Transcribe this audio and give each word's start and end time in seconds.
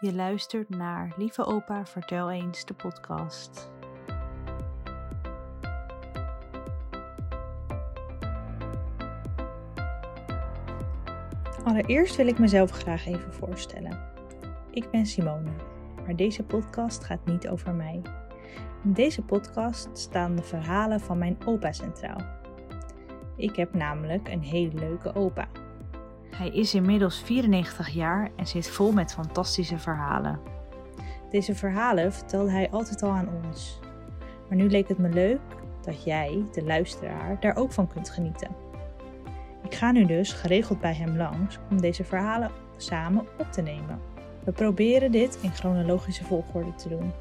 Je 0.00 0.14
luistert 0.14 0.68
naar 0.68 1.12
Lieve 1.16 1.44
Opa, 1.44 1.86
vertel 1.86 2.30
eens 2.30 2.64
de 2.64 2.74
podcast. 2.74 3.70
Allereerst 11.64 12.16
wil 12.16 12.26
ik 12.26 12.38
mezelf 12.38 12.70
graag 12.70 13.06
even 13.06 13.32
voorstellen. 13.32 14.00
Ik 14.70 14.90
ben 14.90 15.06
Simone, 15.06 15.50
maar 16.04 16.16
deze 16.16 16.42
podcast 16.42 17.04
gaat 17.04 17.24
niet 17.24 17.48
over 17.48 17.74
mij. 17.74 18.02
In 18.84 18.92
deze 18.92 19.22
podcast 19.22 19.88
staan 19.92 20.36
de 20.36 20.42
verhalen 20.42 21.00
van 21.00 21.18
mijn 21.18 21.36
opa 21.44 21.72
centraal. 21.72 22.20
Ik 23.36 23.56
heb 23.56 23.74
namelijk 23.74 24.28
een 24.28 24.42
hele 24.42 24.74
leuke 24.74 25.14
opa. 25.14 25.48
Hij 26.30 26.48
is 26.48 26.74
inmiddels 26.74 27.22
94 27.22 27.88
jaar 27.88 28.30
en 28.36 28.46
zit 28.46 28.68
vol 28.68 28.92
met 28.92 29.12
fantastische 29.12 29.78
verhalen. 29.78 30.40
Deze 31.30 31.54
verhalen 31.54 32.12
vertelde 32.12 32.50
hij 32.50 32.70
altijd 32.70 33.02
al 33.02 33.10
aan 33.10 33.28
ons. 33.44 33.80
Maar 34.48 34.58
nu 34.58 34.68
leek 34.68 34.88
het 34.88 34.98
me 34.98 35.08
leuk 35.08 35.40
dat 35.82 36.04
jij, 36.04 36.44
de 36.52 36.64
luisteraar, 36.64 37.40
daar 37.40 37.56
ook 37.56 37.72
van 37.72 37.88
kunt 37.88 38.10
genieten. 38.10 38.48
Ik 39.62 39.74
ga 39.74 39.92
nu 39.92 40.04
dus 40.04 40.32
geregeld 40.32 40.80
bij 40.80 40.94
hem 40.94 41.16
langs 41.16 41.58
om 41.70 41.80
deze 41.80 42.04
verhalen 42.04 42.50
samen 42.76 43.26
op 43.38 43.52
te 43.52 43.62
nemen. 43.62 44.00
We 44.44 44.52
proberen 44.52 45.12
dit 45.12 45.38
in 45.42 45.50
chronologische 45.50 46.24
volgorde 46.24 46.74
te 46.74 46.88
doen, 46.88 47.12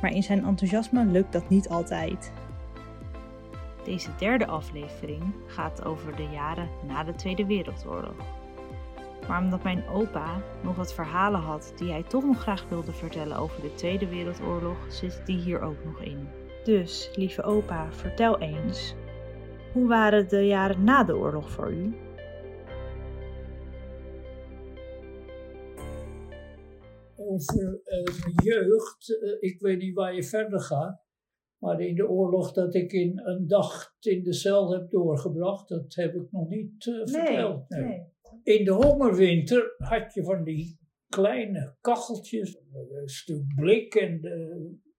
maar 0.00 0.10
in 0.10 0.22
zijn 0.22 0.44
enthousiasme 0.44 1.04
lukt 1.04 1.32
dat 1.32 1.48
niet 1.48 1.68
altijd. 1.68 2.32
Deze 3.84 4.10
derde 4.18 4.46
aflevering 4.46 5.22
gaat 5.46 5.84
over 5.84 6.16
de 6.16 6.28
jaren 6.32 6.68
na 6.86 7.04
de 7.04 7.14
Tweede 7.14 7.46
Wereldoorlog. 7.46 8.35
Maar 9.28 9.42
omdat 9.42 9.62
mijn 9.62 9.88
opa 9.88 10.42
nog 10.62 10.76
wat 10.76 10.94
verhalen 10.94 11.40
had 11.40 11.72
die 11.76 11.90
hij 11.90 12.02
toch 12.02 12.24
nog 12.24 12.40
graag 12.40 12.68
wilde 12.68 12.92
vertellen 12.92 13.36
over 13.36 13.62
de 13.62 13.74
Tweede 13.74 14.08
Wereldoorlog, 14.08 14.76
zit 14.88 15.22
die 15.24 15.38
hier 15.38 15.60
ook 15.60 15.84
nog 15.84 16.02
in. 16.02 16.28
Dus, 16.64 17.10
lieve 17.14 17.42
opa, 17.42 17.92
vertel 17.92 18.38
eens, 18.38 18.94
hoe 19.72 19.88
waren 19.88 20.28
de 20.28 20.46
jaren 20.46 20.84
na 20.84 21.04
de 21.04 21.16
oorlog 21.16 21.50
voor 21.50 21.72
u? 21.72 21.94
Over 27.16 27.80
uh, 27.84 28.34
jeugd, 28.44 29.08
uh, 29.08 29.36
ik 29.40 29.60
weet 29.60 29.78
niet 29.78 29.94
waar 29.94 30.14
je 30.14 30.24
verder 30.24 30.60
gaat, 30.60 31.04
maar 31.58 31.80
in 31.80 31.94
de 31.94 32.08
oorlog 32.08 32.52
dat 32.52 32.74
ik 32.74 32.92
in 32.92 33.20
een 33.24 33.46
dag 33.46 33.94
in 34.00 34.22
de 34.22 34.32
cel 34.32 34.72
heb 34.72 34.90
doorgebracht, 34.90 35.68
dat 35.68 35.94
heb 35.94 36.14
ik 36.14 36.26
nog 36.30 36.48
niet 36.48 36.86
uh, 36.86 37.06
verteld. 37.06 37.68
Nee, 37.68 37.82
nee. 37.82 38.14
In 38.46 38.64
de 38.64 38.70
hongerwinter 38.70 39.74
had 39.76 40.14
je 40.14 40.24
van 40.24 40.44
die 40.44 40.78
kleine 41.08 41.76
kacheltjes, 41.80 42.58
een 42.72 43.08
stuk 43.08 43.54
blik 43.54 43.94
en, 43.94 44.20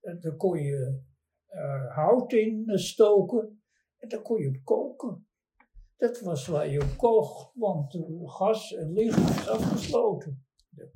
en 0.01 0.19
daar 0.19 0.35
kon 0.35 0.57
je 0.57 1.01
hout 1.93 2.33
in 2.33 2.63
stoken. 2.73 3.61
En 3.97 4.09
daar 4.09 4.21
kon 4.21 4.41
je 4.41 4.47
op 4.47 4.63
koken. 4.63 5.27
Dat 5.97 6.19
was 6.21 6.47
waar 6.47 6.69
je 6.69 6.81
op 6.81 6.97
koog, 6.97 7.51
want 7.53 7.97
gas 8.23 8.73
en 8.73 8.93
licht 8.93 9.21
was 9.21 9.47
afgesloten. 9.47 10.45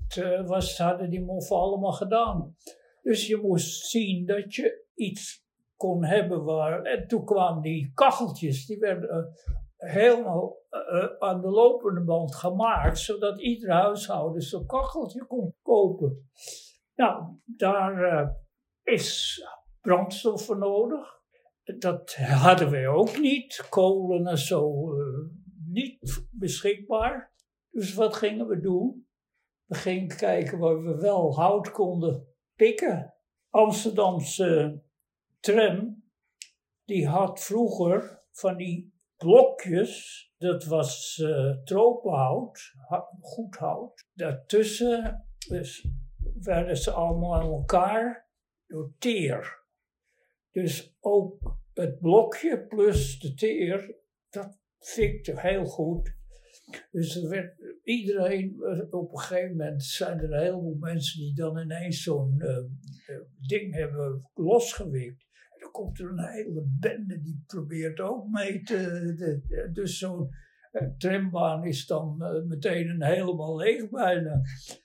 Dat 0.07 0.47
was, 0.47 0.77
hadden 0.77 1.09
die 1.09 1.21
moffen 1.21 1.55
allemaal 1.55 1.93
gedaan. 1.93 2.55
Dus 3.01 3.27
je 3.27 3.37
moest 3.37 3.89
zien 3.89 4.25
dat 4.25 4.55
je 4.55 4.85
iets 4.95 5.45
kon 5.75 6.03
hebben 6.03 6.43
waar. 6.43 6.83
En 6.83 7.07
toen 7.07 7.25
kwamen 7.25 7.61
die 7.61 7.91
kacheltjes, 7.93 8.65
die 8.65 8.79
werden 8.79 9.33
helemaal 9.81 10.57
uh, 10.71 11.05
aan 11.19 11.41
de 11.41 11.49
lopende 11.49 12.03
band 12.03 12.35
gemaakt, 12.35 12.99
zodat 12.99 13.41
ieder 13.41 13.71
huishouden 13.71 14.41
zo'n 14.41 14.65
kacheltje 14.65 15.25
kon 15.25 15.55
kopen. 15.61 16.29
Nou, 16.95 17.25
daar 17.45 18.27
is 18.83 19.39
brandstof 19.81 20.45
voor 20.45 20.57
nodig 20.57 21.21
dat 21.77 22.15
hadden 22.15 22.71
wij 22.71 22.87
ook 22.87 23.17
niet. 23.17 23.65
Kolen 23.69 24.27
en 24.27 24.37
zo 24.37 24.89
niet 25.67 26.25
beschikbaar. 26.31 27.33
Dus 27.69 27.93
wat 27.93 28.15
gingen 28.15 28.47
we 28.47 28.59
doen? 28.59 29.07
We 29.65 29.75
gingen 29.75 30.17
kijken 30.17 30.59
waar 30.59 30.83
we 30.83 30.95
wel 30.95 31.35
hout 31.35 31.71
konden 31.71 32.27
pikken. 32.55 33.13
Amsterdamse 33.49 34.81
tram, 35.39 36.03
die 36.85 37.07
had 37.07 37.43
vroeger 37.43 38.23
van 38.31 38.57
die 38.57 38.90
blokjes, 39.23 40.25
dat 40.37 40.63
was 40.63 41.17
uh, 41.21 41.57
tropenhout, 41.63 42.73
goed 43.19 43.55
hout. 43.55 44.07
Daartussen 44.13 45.25
dus 45.47 45.87
werden 46.39 46.77
ze 46.77 46.91
allemaal 46.91 47.35
aan 47.35 47.51
elkaar 47.51 48.29
door 48.67 48.93
teer. 48.97 49.59
Dus 50.51 50.97
ook 50.99 51.57
het 51.73 51.99
blokje 51.99 52.65
plus 52.67 53.19
de 53.19 53.33
teer, 53.33 53.95
dat 54.29 54.59
fikte 54.79 55.39
heel 55.41 55.65
goed. 55.65 56.19
Dus 56.91 57.15
er 57.15 57.29
werd 57.29 57.55
iedereen, 57.83 58.55
op 58.89 59.11
een 59.11 59.19
gegeven 59.19 59.49
moment 59.49 59.83
zijn 59.83 60.17
er 60.17 60.33
een 60.33 60.41
heleboel 60.41 60.77
mensen 60.79 61.19
die 61.19 61.35
dan 61.35 61.57
ineens 61.57 62.03
zo'n 62.03 62.35
uh, 62.37 62.57
ding 63.47 63.73
hebben 63.73 64.29
losgewikt. 64.33 65.29
Komt 65.71 65.99
er 65.99 66.09
een 66.09 66.27
hele 66.27 66.65
bende 66.79 67.21
die 67.21 67.43
probeert 67.47 67.99
ook 67.99 68.27
mee 68.27 68.61
te. 68.61 68.75
De, 69.17 69.69
dus 69.73 69.97
zo'n 69.97 70.29
uh, 70.71 70.87
trambaan 70.97 71.63
is 71.63 71.85
dan 71.85 72.17
uh, 72.19 72.43
meteen 72.43 73.03
helemaal 73.03 73.55
leeg 73.55 73.89
bijna. 73.89 74.41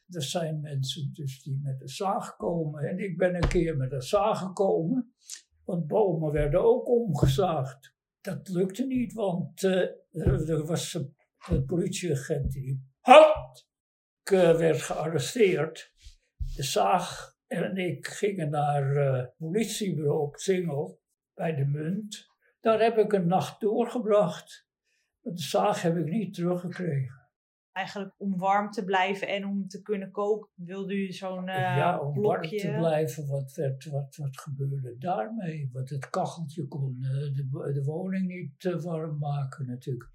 Er 0.09 0.23
zijn 0.23 0.61
mensen 0.61 1.11
dus 1.13 1.43
die 1.43 1.61
met 1.63 1.79
de 1.79 1.89
zaag 1.89 2.37
komen. 2.37 2.83
En 2.83 2.99
ik 2.99 3.17
ben 3.17 3.35
een 3.35 3.49
keer 3.49 3.77
met 3.77 3.93
een 3.93 4.03
zaag 4.03 4.39
gekomen. 4.39 5.15
Want 5.65 5.87
bomen 5.87 6.33
werden 6.33 6.65
ook 6.65 6.89
omgezaagd. 6.89 7.95
Dat 8.21 8.49
lukte 8.49 8.87
niet, 8.87 9.13
want 9.13 9.63
uh, 9.63 10.49
er 10.49 10.67
was 10.67 10.95
een 11.49 11.65
politieagent 11.65 12.53
die 12.53 12.83
uh, 14.33 14.57
werd 14.57 14.83
gearresteerd. 14.83 15.93
De 16.57 16.63
zaag 16.63 17.36
en 17.47 17.77
ik 17.77 18.07
gingen 18.07 18.51
naar 18.51 18.97
uh, 18.97 19.17
het 19.17 19.37
politiebureau 19.37 20.21
op 20.21 20.37
Singel 20.37 21.01
bij 21.35 21.55
de 21.55 21.65
Munt. 21.65 22.27
Daar 22.61 22.81
heb 22.81 22.99
ik 22.99 23.13
een 23.13 23.27
nacht 23.27 23.61
doorgebracht. 23.61 24.69
De 25.21 25.39
zaag 25.39 25.83
heb 25.83 25.97
ik 25.97 26.05
niet 26.05 26.35
teruggekregen 26.35 27.27
eigenlijk 27.77 28.15
om 28.19 28.39
warm 28.39 28.71
te 28.71 28.85
blijven 28.85 29.29
en 29.29 29.47
om 29.47 29.69
te 29.69 29.83
kunnen 29.83 30.11
koken, 30.11 30.51
wilde 30.55 30.95
u 30.95 31.13
zo'n 31.13 31.49
uh, 31.49 31.55
Ja, 31.55 32.01
om 32.01 32.13
blokje... 32.13 32.63
warm 32.63 32.73
te 32.73 32.79
blijven. 32.79 33.27
Wat, 33.27 33.53
werd, 33.55 33.85
wat, 33.85 34.17
wat 34.17 34.41
gebeurde 34.41 34.97
daarmee? 34.99 35.71
Want 35.73 35.91
het 35.91 36.11
kacheltje 36.11 36.69
kon 36.69 36.99
uh, 37.01 37.11
de, 37.11 37.73
de 37.73 37.83
woning 37.85 38.27
niet 38.27 38.83
warm 38.83 39.19
maken 39.19 39.67
natuurlijk. 39.67 40.11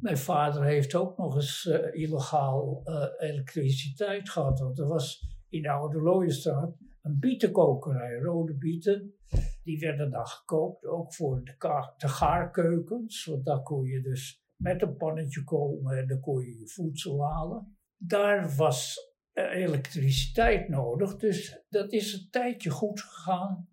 Mijn 0.00 0.18
vader 0.18 0.64
heeft 0.64 0.94
ook 0.94 1.18
nog 1.18 1.34
eens 1.34 1.64
illegaal 1.92 2.82
elektriciteit 3.18 4.30
gehad. 4.30 4.58
Want 4.58 4.78
er 4.78 4.86
was 4.86 5.35
in 5.56 5.62
de 5.62 5.70
Oude 5.70 6.00
Looienstraat 6.00 6.76
een 7.02 7.18
bietenkokerij, 7.18 8.18
rode 8.18 8.54
bieten. 8.54 9.14
Die 9.62 9.78
werden 9.78 10.10
dan 10.10 10.26
gekookt, 10.26 10.84
ook 10.84 11.14
voor 11.14 11.44
de, 11.44 11.54
de 11.96 12.08
gaarkeukens. 12.08 13.24
Want 13.24 13.44
daar 13.44 13.62
kon 13.62 13.84
je 13.84 14.02
dus 14.02 14.44
met 14.56 14.82
een 14.82 14.96
pannetje 14.96 15.44
komen 15.44 15.98
en 15.98 16.06
dan 16.06 16.20
kon 16.20 16.40
je 16.40 16.58
je 16.58 16.68
voedsel 16.68 17.24
halen. 17.24 17.76
Daar 17.96 18.54
was 18.56 18.98
elektriciteit 19.32 20.68
nodig, 20.68 21.16
dus 21.16 21.64
dat 21.68 21.92
is 21.92 22.12
een 22.12 22.30
tijdje 22.30 22.70
goed 22.70 23.00
gegaan. 23.00 23.68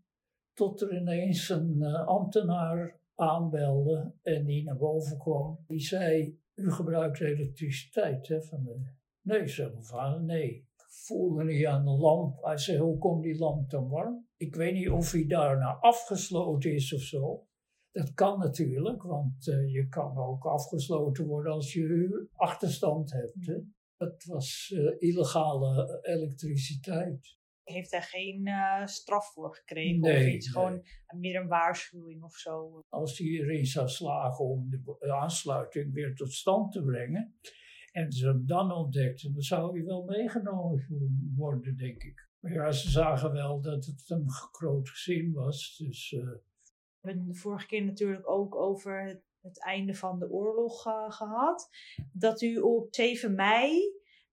Tot 0.54 0.82
er 0.82 0.98
ineens 0.98 1.50
een 1.50 1.76
uh, 1.80 2.08
ambtenaar 2.08 3.00
aanbelde 3.16 4.14
en 4.22 4.46
die 4.46 4.64
naar 4.64 4.78
boven 4.78 5.18
kwam. 5.18 5.64
Die 5.68 5.80
zei, 5.80 6.40
u 6.56 6.72
gebruikt 6.72 7.20
elektriciteit, 7.20 8.28
hè? 8.28 8.42
Van 8.42 8.64
de... 8.64 8.82
Nee, 9.22 9.48
zei 9.48 9.72
mijn 9.72 9.84
vader, 9.84 10.24
nee. 10.24 10.68
Voelde 11.02 11.44
niet 11.44 11.66
aan 11.66 11.86
de 11.86 11.92
lamp. 11.92 12.44
Hij 12.44 12.58
zei, 12.58 12.78
hoe 12.80 12.98
komt 12.98 13.24
die 13.24 13.38
lamp 13.38 13.70
dan 13.70 13.90
warm? 13.90 14.28
Ik 14.38 14.56
weet 14.56 14.74
niet 14.74 14.90
of 14.90 15.12
hij 15.12 15.26
daarna 15.28 15.78
afgesloten 15.80 16.74
is 16.74 16.94
of 16.94 17.02
zo. 17.02 17.48
Dat 17.92 18.14
kan 18.14 18.40
natuurlijk, 18.40 19.04
want 19.04 19.48
uh, 19.48 19.74
je 19.74 19.88
kan 19.88 20.18
ook 20.18 20.46
afgesloten 20.46 21.26
worden 21.26 21.54
als 21.54 21.74
je 21.74 22.28
achterstand 22.36 23.12
hebt. 23.12 23.46
Hè? 23.46 23.56
Dat 23.98 24.24
was 24.24 24.72
uh, 24.74 24.96
illegale 25.00 26.00
elektricititeit. 26.02 27.38
Heeft 27.64 27.92
hij 27.92 28.02
geen 28.02 28.48
uh, 28.48 28.86
straf 28.86 29.34
voor 29.34 29.56
gekregen 29.56 30.00
nee, 30.00 30.28
of 30.28 30.34
iets? 30.34 30.50
Gewoon 30.50 30.84
meer 31.16 31.42
een 31.42 31.48
waarschuwing 31.48 32.24
of 32.24 32.36
zo? 32.36 32.82
Als 32.90 33.18
hij 33.18 33.28
erin 33.28 33.66
zou 33.66 33.88
slagen 33.88 34.46
om 34.46 34.70
de 34.70 35.14
aansluiting 35.14 35.94
weer 35.94 36.16
tot 36.16 36.32
stand 36.32 36.72
te 36.72 36.84
brengen 36.84 37.36
en 37.94 38.12
ze 38.12 38.28
hem 38.28 38.46
dan 38.46 38.72
ontdekten, 38.72 39.34
dan 39.34 39.42
zou 39.42 39.78
hij 39.78 39.86
wel 39.86 40.04
meegenomen 40.04 40.86
worden, 41.36 41.78
denk 41.78 42.04
ik. 42.04 42.28
Maar 42.40 42.54
ja, 42.54 42.72
ze 42.72 42.90
zagen 42.90 43.32
wel 43.32 43.62
dat 43.62 43.86
het 43.86 44.10
een 44.10 44.30
groot 44.30 44.90
gezin 44.90 45.34
was, 45.34 45.78
dus 45.78 46.10
we 47.04 47.10
hebben 47.10 47.28
de 47.28 47.36
vorige 47.40 47.68
keer 47.68 47.86
natuurlijk 47.86 48.30
ook 48.30 48.56
over 48.56 49.04
het, 49.04 49.22
het 49.42 49.64
einde 49.64 49.94
van 49.94 50.20
de 50.20 50.30
oorlog 50.30 50.88
uh, 50.88 51.12
gehad. 51.12 51.70
Dat 52.12 52.42
u 52.42 52.58
op 52.58 52.88
7 52.96 53.36
mei 53.36 53.72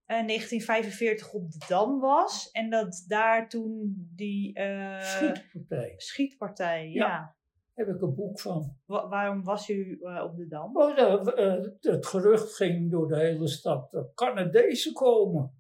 eh, 0.05 0.27
1945 0.27 1.33
op 1.33 1.51
de 1.51 1.65
Dam 1.69 2.01
was. 2.01 2.51
En 2.51 2.71
dat 2.71 3.05
daar 3.09 3.49
toen 3.49 3.95
die 4.15 4.55
eh, 4.55 5.01
Schietpartij. 5.01 5.95
schietpartij, 5.97 6.91
Ja. 6.91 7.07
ja. 7.07 7.37
Heb 7.75 7.89
ik 7.89 8.01
een 8.01 8.15
boek 8.15 8.41
van. 8.41 8.77
Wa- 8.87 9.09
waarom 9.09 9.45
was 9.45 9.69
u 9.69 9.99
eh, 10.03 10.23
op 10.25 10.37
de 10.37 10.47
Dam? 10.47 10.77
Oh, 10.77 10.97
de- 10.97 11.35
eh, 11.35 11.93
het 11.93 12.07
gerucht 12.07 12.55
ging 12.55 12.91
door 12.91 13.09
de 13.09 13.19
hele 13.19 13.49
stad 13.49 13.91
dat 13.91 14.15
Canadezen 14.15 14.93
komen. 14.93 15.55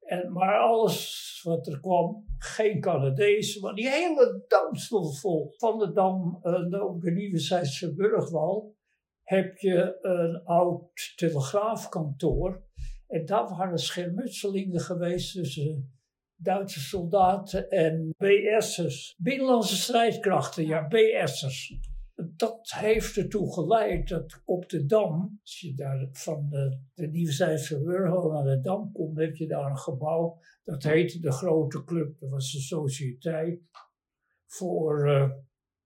En, 0.00 0.32
maar 0.32 0.58
alles 0.58 1.40
wat 1.44 1.66
er 1.66 1.80
kwam, 1.80 2.24
geen 2.38 2.80
Canadezen. 2.80 3.60
Maar 3.62 3.74
die 3.74 3.88
hele 3.88 4.44
dam 4.48 4.74
stond 4.74 5.20
vol. 5.20 5.54
Van 5.56 5.78
de 5.78 5.92
dam 5.92 6.40
uh, 6.42 6.84
op 6.84 7.00
de 7.00 7.10
Nieuwezijdse 7.10 7.94
Burgwal 7.94 8.76
heb 9.22 9.56
je 9.56 9.98
een 10.00 10.44
oud 10.44 11.12
telegraafkantoor. 11.16 12.62
En 13.06 13.24
daar 13.26 13.48
waren 13.48 13.78
schermutselingen 13.78 14.80
geweest 14.80 15.32
tussen 15.32 15.97
Duitse 16.40 16.80
soldaten 16.80 17.70
en 17.70 18.14
BS'ers. 18.16 19.14
Binnenlandse 19.18 19.76
strijdkrachten, 19.76 20.66
ja, 20.66 20.88
BS'ers 20.88 21.78
dat 22.26 22.72
heeft 22.76 23.16
ertoe 23.16 23.52
geleid 23.52 24.08
dat 24.08 24.42
op 24.44 24.68
de 24.68 24.86
Dam, 24.86 25.38
als 25.42 25.60
je 25.60 25.74
daar 25.74 26.08
van 26.12 26.48
de, 26.48 26.78
de 26.94 27.06
Nieuwzijdse 27.06 27.82
Burgwal 27.82 28.30
naar 28.30 28.44
de 28.44 28.60
Dam 28.60 28.92
komt, 28.92 29.18
heb 29.18 29.36
je 29.36 29.46
daar 29.46 29.70
een 29.70 29.78
gebouw, 29.78 30.40
dat 30.64 30.82
heette 30.82 31.20
de 31.20 31.32
Grote 31.32 31.84
Club. 31.84 32.18
Dat 32.18 32.30
was 32.30 32.54
een 32.54 32.60
sociëteit 32.60 33.60
voor 34.46 35.08
uh, 35.08 35.30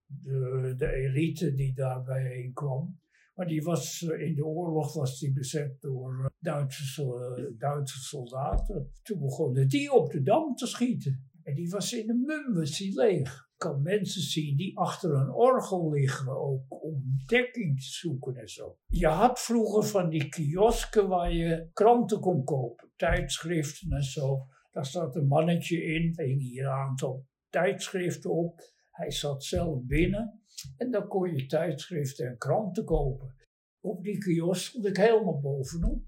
de, 0.07 0.75
de 0.77 0.93
elite 0.93 1.55
die 1.55 1.75
daar 1.75 2.03
bijeen 2.03 2.53
kwam. 2.53 3.01
Maar 3.35 3.47
die 3.47 3.63
was, 3.63 4.01
uh, 4.01 4.21
in 4.21 4.35
de 4.35 4.45
oorlog 4.45 4.95
was 4.95 5.19
die 5.19 5.33
bezet 5.33 5.81
door 5.81 6.19
uh, 6.21 6.27
Duitse, 6.39 7.55
Duitse 7.59 7.99
soldaten. 7.99 8.91
Toen 9.03 9.19
begonnen 9.19 9.69
die 9.69 9.93
op 9.93 10.11
de 10.11 10.23
Dam 10.23 10.55
te 10.55 10.67
schieten. 10.67 11.31
En 11.43 11.55
die 11.55 11.71
was 11.71 11.93
in 11.93 12.07
de 12.07 12.15
mum, 12.15 12.55
was 12.55 12.79
leeg 12.79 13.51
kan 13.63 13.83
mensen 13.83 14.23
zien 14.23 14.57
die 14.57 14.79
achter 14.79 15.15
een 15.15 15.33
orgel 15.33 15.91
liggen, 15.91 16.37
ook 16.41 16.85
om 16.85 17.03
dekking 17.27 17.81
te 17.81 17.87
zoeken 17.87 18.37
en 18.37 18.49
zo. 18.49 18.79
Je 18.87 19.07
had 19.07 19.41
vroeger 19.41 19.85
van 19.85 20.09
die 20.09 20.29
kiosken 20.29 21.09
waar 21.09 21.33
je 21.33 21.69
kranten 21.73 22.21
kon 22.21 22.45
kopen, 22.45 22.91
tijdschriften 22.97 23.91
en 23.91 24.03
zo. 24.03 24.47
Daar 24.71 24.87
zat 24.87 25.17
een 25.17 25.27
mannetje 25.27 25.85
in, 25.85 26.13
hing 26.17 26.41
hier 26.41 26.65
een 26.65 26.71
aantal 26.71 27.27
tijdschriften 27.49 28.31
op. 28.31 28.61
Hij 28.91 29.11
zat 29.11 29.45
zelf 29.45 29.83
binnen 29.83 30.42
en 30.77 30.91
dan 30.91 31.09
kon 31.09 31.35
je 31.37 31.47
tijdschriften 31.47 32.27
en 32.27 32.39
kranten 32.39 32.85
kopen. 32.85 33.35
Op 33.81 34.03
die 34.03 34.19
kiosk 34.19 34.63
stond 34.69 34.87
ik 34.87 34.97
helemaal 34.97 35.41
bovenop. 35.41 36.03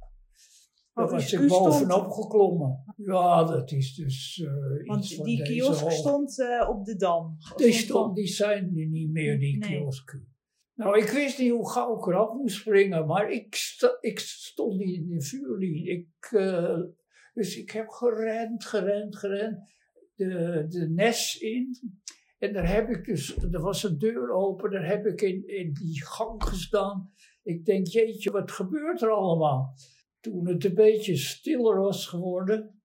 Daar 0.92 1.08
was 1.08 1.32
ik 1.32 1.38
stond- 1.38 1.48
bovenop 1.48 2.10
geklommen. 2.10 2.84
Ja, 2.96 3.44
dat 3.44 3.72
is 3.72 3.94
dus 3.94 4.36
uh, 4.38 4.86
Want 4.86 5.04
iets 5.04 5.14
van 5.14 5.24
die 5.24 5.42
kiosk 5.42 5.90
stond 5.90 6.40
eh, 6.40 6.68
op 6.68 6.84
de 6.84 6.96
Dam. 6.96 7.36
Die, 7.56 7.72
stond, 7.72 8.16
die 8.16 8.26
zijn 8.26 8.64
er 8.76 8.86
niet 8.86 9.10
meer, 9.10 9.38
die 9.38 9.58
Nee. 9.58 9.78
kiosken. 9.78 10.28
Nou, 10.74 10.98
ik 10.98 11.08
wist 11.08 11.38
niet 11.38 11.50
hoe 11.50 11.70
gauw 11.70 11.98
ik 11.98 12.06
eraf 12.06 12.32
moest 12.34 12.56
springen, 12.56 13.06
maar 13.06 13.30
ik, 13.30 13.54
sta, 13.54 13.98
ik 14.00 14.18
stond 14.18 14.76
niet 14.78 14.94
in 14.96 15.08
de 15.08 15.22
vuurlinie. 15.22 15.88
Ik, 15.90 16.08
eh, 16.32 16.80
dus 17.34 17.56
ik 17.56 17.70
heb 17.70 17.88
gerend, 17.88 18.64
gerend, 18.64 19.16
gerend. 19.16 19.58
De, 20.14 20.64
de 20.68 20.88
nes 20.90 21.38
in. 21.38 21.78
En 22.38 22.52
daar 22.52 22.69
heb 22.69 22.88
ik 22.88 23.04
dus, 23.04 23.36
er 23.36 23.60
was 23.60 23.82
een 23.82 23.98
deur 23.98 24.31
open, 24.31 24.70
daar 24.70 24.86
heb 24.86 25.06
ik 25.06 25.20
in, 25.20 25.48
in 25.48 25.72
die 25.72 26.04
gang 26.04 26.44
gestaan. 26.44 27.12
Ik 27.42 27.64
denk, 27.64 27.86
jeetje, 27.86 28.31
wat 28.31 28.50
gebeurt 28.50 29.02
er 29.02 29.10
allemaal? 29.10 29.75
Toen 30.20 30.48
het 30.48 30.64
een 30.64 30.75
beetje 30.75 31.16
stiller 31.16 31.81
was 31.81 32.06
geworden, 32.06 32.82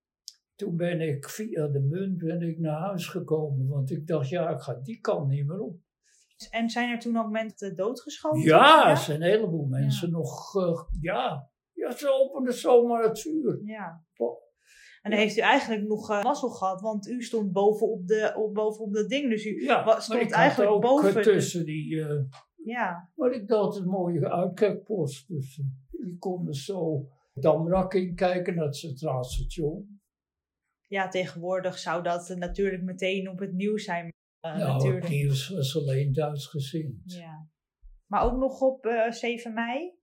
toen 0.56 0.76
ben 0.76 1.02
ik 1.02 1.30
via 1.30 1.68
de 1.68 1.80
munt 1.80 2.18
ben 2.18 2.42
ik 2.42 2.60
naar 2.60 2.80
huis 2.80 3.08
gekomen. 3.08 3.68
Want 3.68 3.92
ik 3.92 4.08
dacht, 4.08 4.30
ja, 4.30 4.50
ik 4.50 4.60
ga 4.60 4.74
die 4.74 5.00
kant 5.00 5.30
niet 5.30 5.48
meer 5.48 5.60
op. 5.60 5.78
En 6.50 6.70
zijn 6.70 6.90
er 6.90 7.00
toen 7.00 7.18
ook 7.18 7.30
mensen 7.30 7.76
doodgeschoten? 7.76 8.42
Ja, 8.42 8.90
er 8.90 8.98
zijn 8.98 9.22
een 9.22 9.30
heleboel 9.30 9.66
mensen 9.66 10.12
nog, 10.12 10.56
eh, 10.56 10.82
ja. 11.02 11.50
Ja, 11.74 11.92
ze 11.92 12.12
openden 12.12 12.54
zomaar 12.54 13.04
het 13.04 13.22
vuur. 13.22 13.62
Ja. 13.64 14.04
En 15.10 15.16
dan 15.16 15.20
heeft 15.26 15.38
u 15.38 15.42
eigenlijk 15.42 15.88
nog 15.88 16.10
eh, 16.10 16.24
mazzel 16.24 16.50
gehad, 16.50 16.82
want 16.82 17.08
u 17.08 17.22
stond 17.24 17.52
bovenop, 17.52 18.08
de, 18.08 18.34
op, 18.36 18.54
bovenop 18.54 18.94
dat 18.94 19.10
ding. 19.10 19.30
Dus 19.30 19.46
u, 19.46 19.64
Ja, 19.64 20.00
stond 20.00 20.32
eigenlijk 20.32 20.72
ook 20.72 20.82
boven 20.82 21.16
eh, 21.16 21.22
tussen 21.22 21.66
die... 21.66 22.02
eh, 22.04 22.24
ja, 22.56 23.12
maar 23.16 23.32
ik 23.32 23.48
dacht, 23.48 23.78
een 23.78 23.88
mooie 23.88 24.30
uitkijkpost. 24.32 25.28
Dus 25.28 25.60
eh, 25.60 25.66
die 26.06 26.18
konden 26.18 26.54
zo 26.54 27.08
Damrak 27.34 27.94
in 27.94 28.16
kijken 28.16 28.56
naar 28.56 28.66
het 28.66 28.76
Centraal 28.76 29.24
Station. 29.24 30.02
ja, 30.88 31.08
tegenwoordig 31.08 31.78
zou 31.78 32.04
dat 32.04 32.30
eh, 32.30 32.38
natuurlijk 32.38 32.84
meteen 32.84 33.30
op 33.30 33.40
het 33.40 33.54
nieuws 33.54 33.84
zijn. 33.84 34.10
eh, 34.40 34.58
nou, 34.58 34.74
natuurlijk. 34.74 35.02
het 35.04 35.12
nieuws 35.12 35.50
was 35.50 35.78
alleen 35.78 36.14
Duits 36.14 36.48
gezind. 36.48 37.02
Ja. 37.14 37.48
Maar 38.06 38.24
ook 38.24 38.38
nog 38.38 38.62
op 38.62 38.86
eh, 38.86 39.12
7 39.12 39.54
mei? 39.54 39.98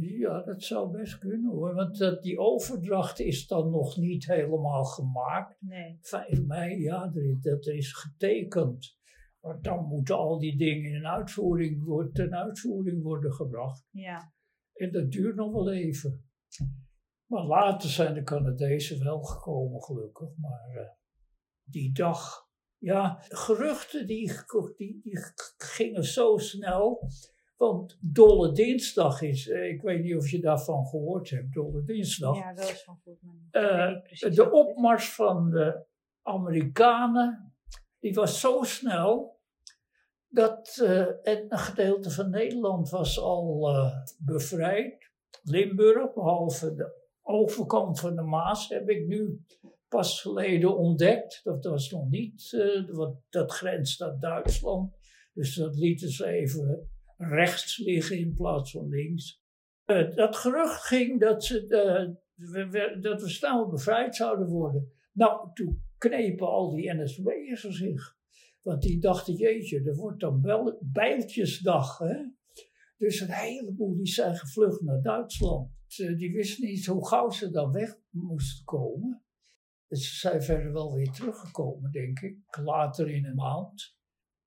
Ja, 0.00 0.42
dat 0.42 0.62
zou 0.62 0.90
best 0.90 1.18
kunnen 1.18 1.50
hoor. 1.50 1.74
Want 1.74 1.98
dat, 1.98 2.22
die 2.22 2.38
overdracht 2.38 3.20
is 3.20 3.46
dan 3.46 3.70
nog 3.70 3.96
niet 3.96 4.26
helemaal 4.26 4.84
gemaakt. 4.84 5.56
Nee. 5.60 5.98
5 6.00 6.44
mei, 6.44 6.80
ja, 6.80 7.12
dat 7.40 7.66
is 7.66 7.92
getekend. 7.92 8.96
Maar 9.40 9.60
dan 9.60 9.84
moeten 9.84 10.16
al 10.16 10.38
die 10.38 10.56
dingen 10.56 10.92
in 10.92 11.06
uitvoering 11.06 11.84
worden, 11.84 12.12
ten 12.12 12.34
uitvoering 12.34 13.02
worden 13.02 13.32
gebracht. 13.32 13.86
Ja. 13.90 14.32
En 14.74 14.92
dat 14.92 15.10
duurt 15.10 15.36
nog 15.36 15.52
wel 15.52 15.72
even. 15.72 16.24
Maar 17.26 17.44
later 17.44 17.88
zijn 17.88 18.14
de 18.14 18.22
Canadezen 18.22 19.04
wel 19.04 19.22
gekomen, 19.22 19.82
gelukkig. 19.82 20.28
Maar 20.36 20.68
eh, 20.74 20.88
die 21.62 21.92
dag, 21.92 22.48
ja, 22.76 23.16
geruchten 23.28 24.06
die, 24.06 24.32
die, 24.76 25.00
die 25.02 25.18
gingen 25.56 26.04
zo 26.04 26.36
snel. 26.36 27.08
Want 27.58 27.98
Dolle 28.00 28.52
Dinsdag 28.52 29.22
is, 29.22 29.48
eh, 29.48 29.68
ik 29.68 29.82
weet 29.82 30.02
niet 30.02 30.16
of 30.16 30.30
je 30.30 30.40
daarvan 30.40 30.86
gehoord 30.86 31.30
hebt, 31.30 31.54
Dolle 31.54 31.84
Dinsdag. 31.84 32.36
ja, 32.36 32.54
wel 32.54 32.68
eens 32.68 32.82
van 32.84 32.98
goed. 33.02 33.22
maar 33.22 33.34
niet- 33.34 33.54
Eh, 33.54 33.62
ik 33.62 33.70
weet 33.70 33.94
niet 33.94 34.02
precies 34.02 34.36
de 34.36 34.42
wat 34.44 34.52
is. 34.52 34.58
opmars 34.68 35.14
van 35.14 35.50
de 35.50 35.84
Amerikanen, 36.22 37.54
die 37.98 38.14
was 38.14 38.40
zo 38.40 38.62
snel 38.62 39.36
dat 40.28 40.78
eh, 40.82 41.00
en 41.28 41.44
een 41.48 41.58
gedeelte 41.58 42.10
van 42.10 42.30
Nederland 42.30 42.90
was 42.90 43.20
al 43.20 43.68
eh, 43.68 43.92
bevrijd. 44.18 45.10
Limburg, 45.42 46.12
behalve 46.14 46.74
de 46.74 47.06
overkant 47.22 48.00
van 48.00 48.14
de 48.16 48.22
Maas, 48.22 48.68
heb 48.68 48.88
ik 48.88 49.06
nu 49.06 49.44
pas 49.88 50.20
geleden 50.20 50.76
ontdekt. 50.76 51.40
Dat 51.44 51.64
was 51.64 51.90
nog 51.90 52.08
niet, 52.08 52.52
eh, 52.52 52.88
want 52.96 53.18
dat 53.28 53.52
grenst 53.52 54.00
naar 54.00 54.18
Duitsland. 54.18 54.96
Dus 55.32 55.54
dat 55.54 55.76
lieten 55.76 56.08
ze 56.10 56.26
even 56.26 56.90
rechts 57.18 57.76
liggen 57.78 58.18
in 58.18 58.34
plaats 58.34 58.70
van 58.70 58.88
links. 58.88 59.42
Eh, 59.84 60.14
dat 60.14 60.36
gerucht 60.36 60.82
ging 60.82 61.20
dat, 61.20 61.44
ze, 61.44 61.66
eh, 61.66 62.14
we, 62.70 62.98
dat 63.00 63.22
we 63.22 63.28
snel 63.28 63.68
bevrijd 63.68 64.16
zouden 64.16 64.48
worden. 64.48 64.92
Nou, 65.12 65.50
toen 65.54 65.82
knepen 65.98 66.46
al 66.48 66.70
die 66.74 66.94
NSB'ers 66.94 67.60
zich. 67.62 68.16
Want 68.62 68.82
die 68.82 69.00
dachten, 69.00 69.34
jeetje, 69.34 69.82
er 69.84 69.94
wordt 69.94 70.20
dan 70.20 70.40
bel- 70.40 70.78
bijltjesdag. 70.82 71.98
Hè? 71.98 72.24
Dus 72.96 73.20
een 73.20 73.30
heleboel 73.32 73.96
die 73.96 74.06
zijn 74.06 74.36
gevlucht 74.36 74.80
naar 74.80 75.02
Duitsland. 75.02 75.70
Ze- 75.86 76.14
Die 76.16 76.32
wisten 76.32 76.68
niet 76.68 76.86
hoe 76.86 77.08
gauw 77.08 77.30
ze 77.30 77.50
dan 77.50 77.72
weg 77.72 77.96
moesten 78.10 78.64
komen. 78.64 79.22
Dus 79.88 80.08
ze 80.10 80.16
zijn 80.16 80.42
verder 80.42 80.72
wel 80.72 80.94
weer 80.94 81.10
teruggekomen, 81.10 81.90
denk 81.90 82.20
ik. 82.20 82.36
Later 82.62 83.08
in 83.10 83.24
een 83.24 83.34
maand. 83.34 83.96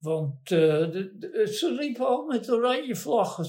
Want 0.01 0.51
eh, 0.51 0.91
de, 0.91 1.15
de- 1.17 1.48
ze 1.53 1.72
liepen 1.74 2.08
al 2.08 2.25
met 2.25 2.51
oranje 2.51 2.96
vlaggen. 2.96 3.46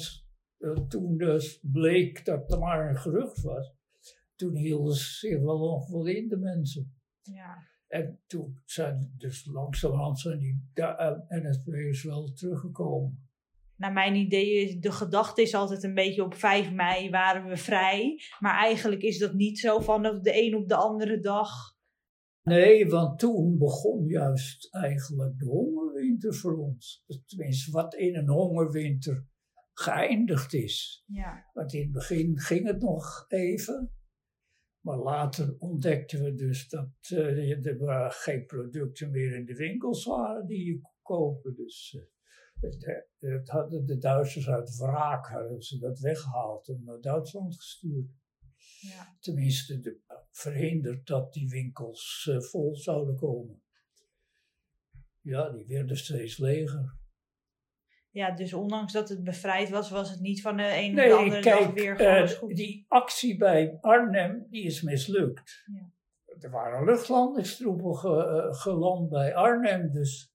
Eh, 0.59 0.73
toen 0.89 1.17
dus 1.17 1.59
bleek 1.63 2.25
dat 2.25 2.53
er 2.53 2.59
maar 2.59 2.89
een 2.89 2.97
gerucht 2.97 3.43
was. 3.43 3.73
Toen 4.37 4.57
hielden 4.57 4.95
ze 4.95 5.05
zich 5.05 5.41
wel 5.41 5.87
wel 5.91 6.07
in, 6.07 6.29
de 6.29 6.37
mensen. 6.37 6.95
Ja. 7.23 7.57
En 7.87 8.21
toen 8.27 8.61
zijn 8.65 9.15
dus 9.19 9.47
langzamerhand 9.47 10.19
zijn 10.19 10.39
die 10.39 10.71
da- 10.75 10.97
eh, 10.97 11.43
NSB'ers 11.43 12.05
wel 12.05 12.33
teruggekomen. 12.33 13.27
Naar 13.77 13.93
mijn 13.93 14.15
idee 14.15 14.51
is 14.55 14.79
de 14.81 14.93
gedachte 14.93 15.43
is 15.43 15.55
altijd 15.55 15.83
een 15.83 15.95
beetje 15.95 16.25
op 16.25 16.35
5 16.35 16.73
mei 16.73 17.11
waren 17.11 17.49
we 17.49 17.57
vrij. 17.57 18.21
Maar 18.39 18.55
eigenlijk 18.59 19.03
is 19.03 19.19
dat 19.19 19.33
niet 19.35 19.59
zo 19.59 19.79
van 19.81 20.03
de 20.03 20.43
een 20.43 20.55
op 20.57 20.69
de 20.69 20.75
andere 20.77 21.19
dag. 21.21 21.49
Nee, 22.43 22.89
want 22.89 23.19
toen 23.19 23.59
begon 23.59 24.07
juist 24.07 24.75
eigenlijk 24.75 25.39
de 25.39 25.51
hongerwinter 26.13 26.35
voor 26.35 26.57
ons. 26.57 27.05
Tenminste, 27.27 27.71
wat 27.71 27.95
in 27.95 28.17
een 28.17 28.29
hongerwinter 28.29 29.27
geëindigd 29.73 30.53
is. 30.53 31.05
Ja. 31.07 31.51
Want 31.53 31.73
in 31.73 31.83
het 31.83 31.93
begin 31.93 32.39
ging 32.39 32.67
het 32.67 32.81
nog 32.81 33.25
even. 33.29 33.91
Maar 34.81 34.99
later 34.99 35.57
ontdekten 35.59 36.23
we 36.23 36.35
dus 36.35 36.69
dat 36.69 36.91
eh, 37.09 37.67
er 37.67 38.11
geen 38.11 38.47
producten 38.47 39.11
meer 39.11 39.37
in 39.37 39.45
de 39.45 39.55
winkels 39.55 40.05
waren 40.05 40.47
die 40.47 40.65
je 40.65 40.81
kon 40.81 40.91
kopen. 41.03 41.55
Dus 41.55 41.97
eh, 41.99 42.03
het, 42.61 43.05
het 43.19 43.49
hadden 43.49 43.87
de 43.87 43.99
Duitsers 43.99 44.49
uit 44.49 44.77
wraak 44.77 45.27
hadden 45.27 45.63
ze 45.63 45.79
dat 45.79 45.99
weggehaald 45.99 46.69
en 46.69 46.83
naar 46.85 47.01
Duitsland 47.01 47.57
gestuurd. 47.57 48.11
Ja. 48.81 49.17
Tenminste, 49.21 49.81
de, 49.81 50.01
verhinderd 50.31 51.07
dat 51.07 51.33
die 51.33 51.49
winkels 51.49 52.29
eh, 52.31 52.41
vol 52.41 52.77
zouden 52.77 53.17
komen. 53.17 53.63
Ja, 55.23 55.51
die 55.51 55.67
werden 55.67 55.97
steeds 55.97 56.39
leger. 56.39 56.95
ja, 58.11 58.31
dus 58.35 58.53
ondanks 58.53 58.93
dat 58.93 59.09
het 59.09 59.25
bevrijd 59.25 59.71
was, 59.71 59.91
was 59.91 60.11
het 60.11 60.21
niet 60.21 60.43
van 60.43 60.57
de 60.57 60.63
een 60.63 60.91
op 60.91 60.97
de 60.97 61.01
Nee, 61.03 61.13
andere 61.13 61.41
dag 61.43 61.59
kijk, 61.59 61.75
weer 61.79 62.01
eh, 62.01 62.29
goed. 62.29 62.57
die 62.57 62.85
actie 62.89 63.37
bij 63.37 63.79
Arnhem, 63.81 64.47
die 64.51 64.63
is 64.65 64.83
mislukt. 64.83 65.65
Ja. 65.73 65.91
Er 66.41 66.51
waren 66.51 66.85
luchtlandingstroepen 66.85 67.97
ge- 67.97 68.27
eh, 68.49 68.55
geland 68.61 69.09
bij 69.09 69.35
Arnhem, 69.35 69.91
dus 69.93 70.33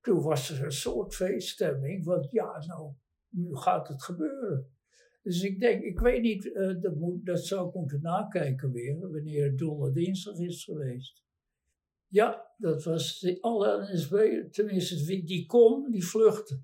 toen 0.00 0.22
was 0.22 0.50
er 0.50 0.64
een 0.64 0.72
soort 0.72 1.14
feeststemming, 1.14 2.04
want 2.04 2.28
ja, 2.30 2.64
nou, 2.66 2.92
nu 3.28 3.56
gaat 3.56 3.88
het 3.88 4.02
gebeuren. 4.02 4.68
Dus 5.22 5.42
ik 5.42 5.60
denk, 5.60 5.82
ik 5.82 5.98
weet 6.00 6.22
niet, 6.22 6.54
eh, 6.54 6.80
dat, 6.80 6.94
moet, 6.94 7.26
dat 7.26 7.44
zou 7.44 7.68
ik 7.68 7.74
moeten 7.74 8.00
nakijken 8.02 8.72
weer, 8.72 8.98
wanneer 9.00 9.44
het 9.44 9.58
Dolle 9.58 9.92
Dinsdag 9.92 10.38
is 10.38 10.64
geweest. 10.64 11.23
Ja, 12.14 12.54
dat 12.56 12.84
was 12.84 13.38
alle 13.40 13.92
NSB, 13.92 14.14
tenminste 14.50 15.24
die 15.24 15.46
kon, 15.46 15.90
die 15.90 16.06
vluchtte. 16.06 16.62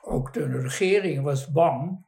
Ook 0.00 0.32
de 0.32 0.44
regering 0.44 1.22
was 1.22 1.50
bang 1.50 2.06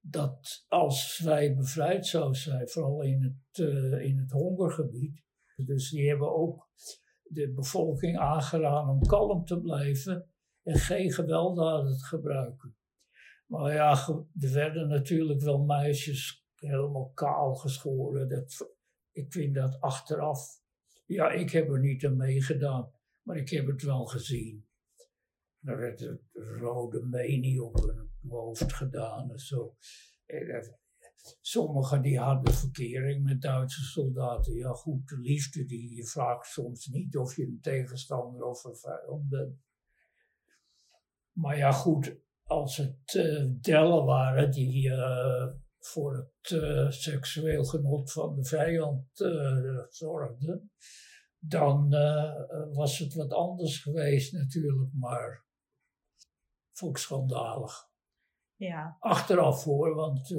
dat 0.00 0.64
als 0.68 1.18
wij 1.18 1.54
bevrijd 1.56 2.06
zouden 2.06 2.40
zijn, 2.40 2.68
vooral 2.68 3.02
in 3.02 3.22
het, 3.22 3.66
eh, 3.66 4.04
in 4.04 4.18
het 4.18 4.30
hongergebied, 4.30 5.22
dus 5.56 5.90
die 5.90 6.08
hebben 6.08 6.34
ook 6.34 6.68
de 7.22 7.52
bevolking 7.52 8.18
aangeraden 8.18 8.90
om 8.90 9.06
kalm 9.06 9.44
te 9.44 9.60
blijven 9.60 10.30
en 10.62 10.78
geen 10.78 11.12
gewelddaden 11.12 11.98
te 11.98 12.04
gebruiken. 12.04 12.76
Maar 13.46 13.72
ja, 13.72 14.06
er 14.40 14.52
werden 14.52 14.88
natuurlijk 14.88 15.40
wel 15.40 15.58
meisjes 15.64 16.46
helemaal 16.54 17.10
kaal 17.14 17.54
geschoren. 17.54 18.28
Dat, 18.28 18.74
ik 19.10 19.32
vind 19.32 19.54
dat 19.54 19.80
achteraf, 19.80 20.61
ja, 21.04 21.30
ik 21.30 21.50
heb 21.50 21.68
er 21.68 21.80
niet 21.80 22.04
aan 22.04 22.16
meegedaan, 22.16 22.92
maar 23.22 23.36
ik 23.36 23.48
heb 23.48 23.66
het 23.66 23.82
wel 23.82 24.04
gezien. 24.04 24.66
Er 25.62 25.76
werd 25.78 26.00
een 26.00 26.20
rode 26.32 27.02
menie 27.02 27.62
op 27.62 27.74
hun 27.74 28.10
hoofd 28.28 28.72
gedaan 28.72 29.30
en 29.30 29.38
zo. 29.38 29.76
En, 30.26 30.48
eh, 30.48 30.68
Sommigen 31.40 32.02
die 32.02 32.18
hadden 32.18 32.54
verkering 32.54 33.24
met 33.24 33.40
Duitse 33.40 33.84
soldaten. 33.84 34.54
Ja 34.54 34.72
goed, 34.72 35.08
de 35.08 35.18
liefde 35.18 35.64
die 35.64 35.96
je 35.96 36.06
vraagt 36.06 36.46
soms 36.46 36.86
niet 36.86 37.16
of 37.16 37.36
je 37.36 37.46
een 37.46 37.58
tegenstander 37.60 38.44
of 38.44 38.64
een 38.64 38.76
vijand 38.76 39.28
bent. 39.28 39.60
Maar 41.32 41.56
ja 41.56 41.72
goed, 41.72 42.16
als 42.42 42.76
het 42.76 43.14
eh, 43.14 43.46
dellen 43.60 44.04
waren 44.04 44.50
die 44.50 44.90
eh, 44.90 45.48
voor 45.86 46.16
het 46.16 46.60
eh, 46.60 46.90
seksueel 46.90 47.64
genot 47.64 48.12
van 48.12 48.34
de 48.34 48.44
vijand 48.44 49.20
eh, 49.20 49.78
zorgden, 49.88 50.70
dan 51.38 51.92
eh, 51.94 52.32
was 52.72 52.98
het 52.98 53.14
wat 53.14 53.32
anders 53.32 53.82
geweest 53.82 54.32
natuurlijk, 54.32 54.90
maar 54.92 55.44
vond 56.72 56.96
ik 56.96 57.02
schandalig 57.02 57.90
Ja, 58.54 58.96
achteraf 58.98 59.64
hoor, 59.64 59.94
want 59.94 60.34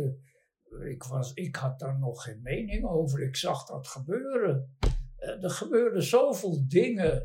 ik, 0.90 1.04
was, 1.04 1.34
ik 1.34 1.56
had 1.56 1.80
daar 1.80 2.00
nog 2.00 2.24
geen 2.24 2.42
mening 2.42 2.86
over. 2.86 3.22
Ik 3.22 3.36
zag 3.36 3.66
dat 3.66 3.88
gebeuren. 3.88 4.78
Er 5.18 5.50
gebeurden 5.50 6.04
zoveel 6.04 6.68
dingen 6.68 7.22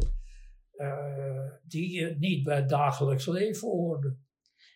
die 1.62 1.90
je 2.00 2.16
niet 2.18 2.44
bij 2.44 2.56
het 2.56 2.68
dagelijks 2.68 3.26
leven 3.26 3.68
hoorde. 3.68 4.18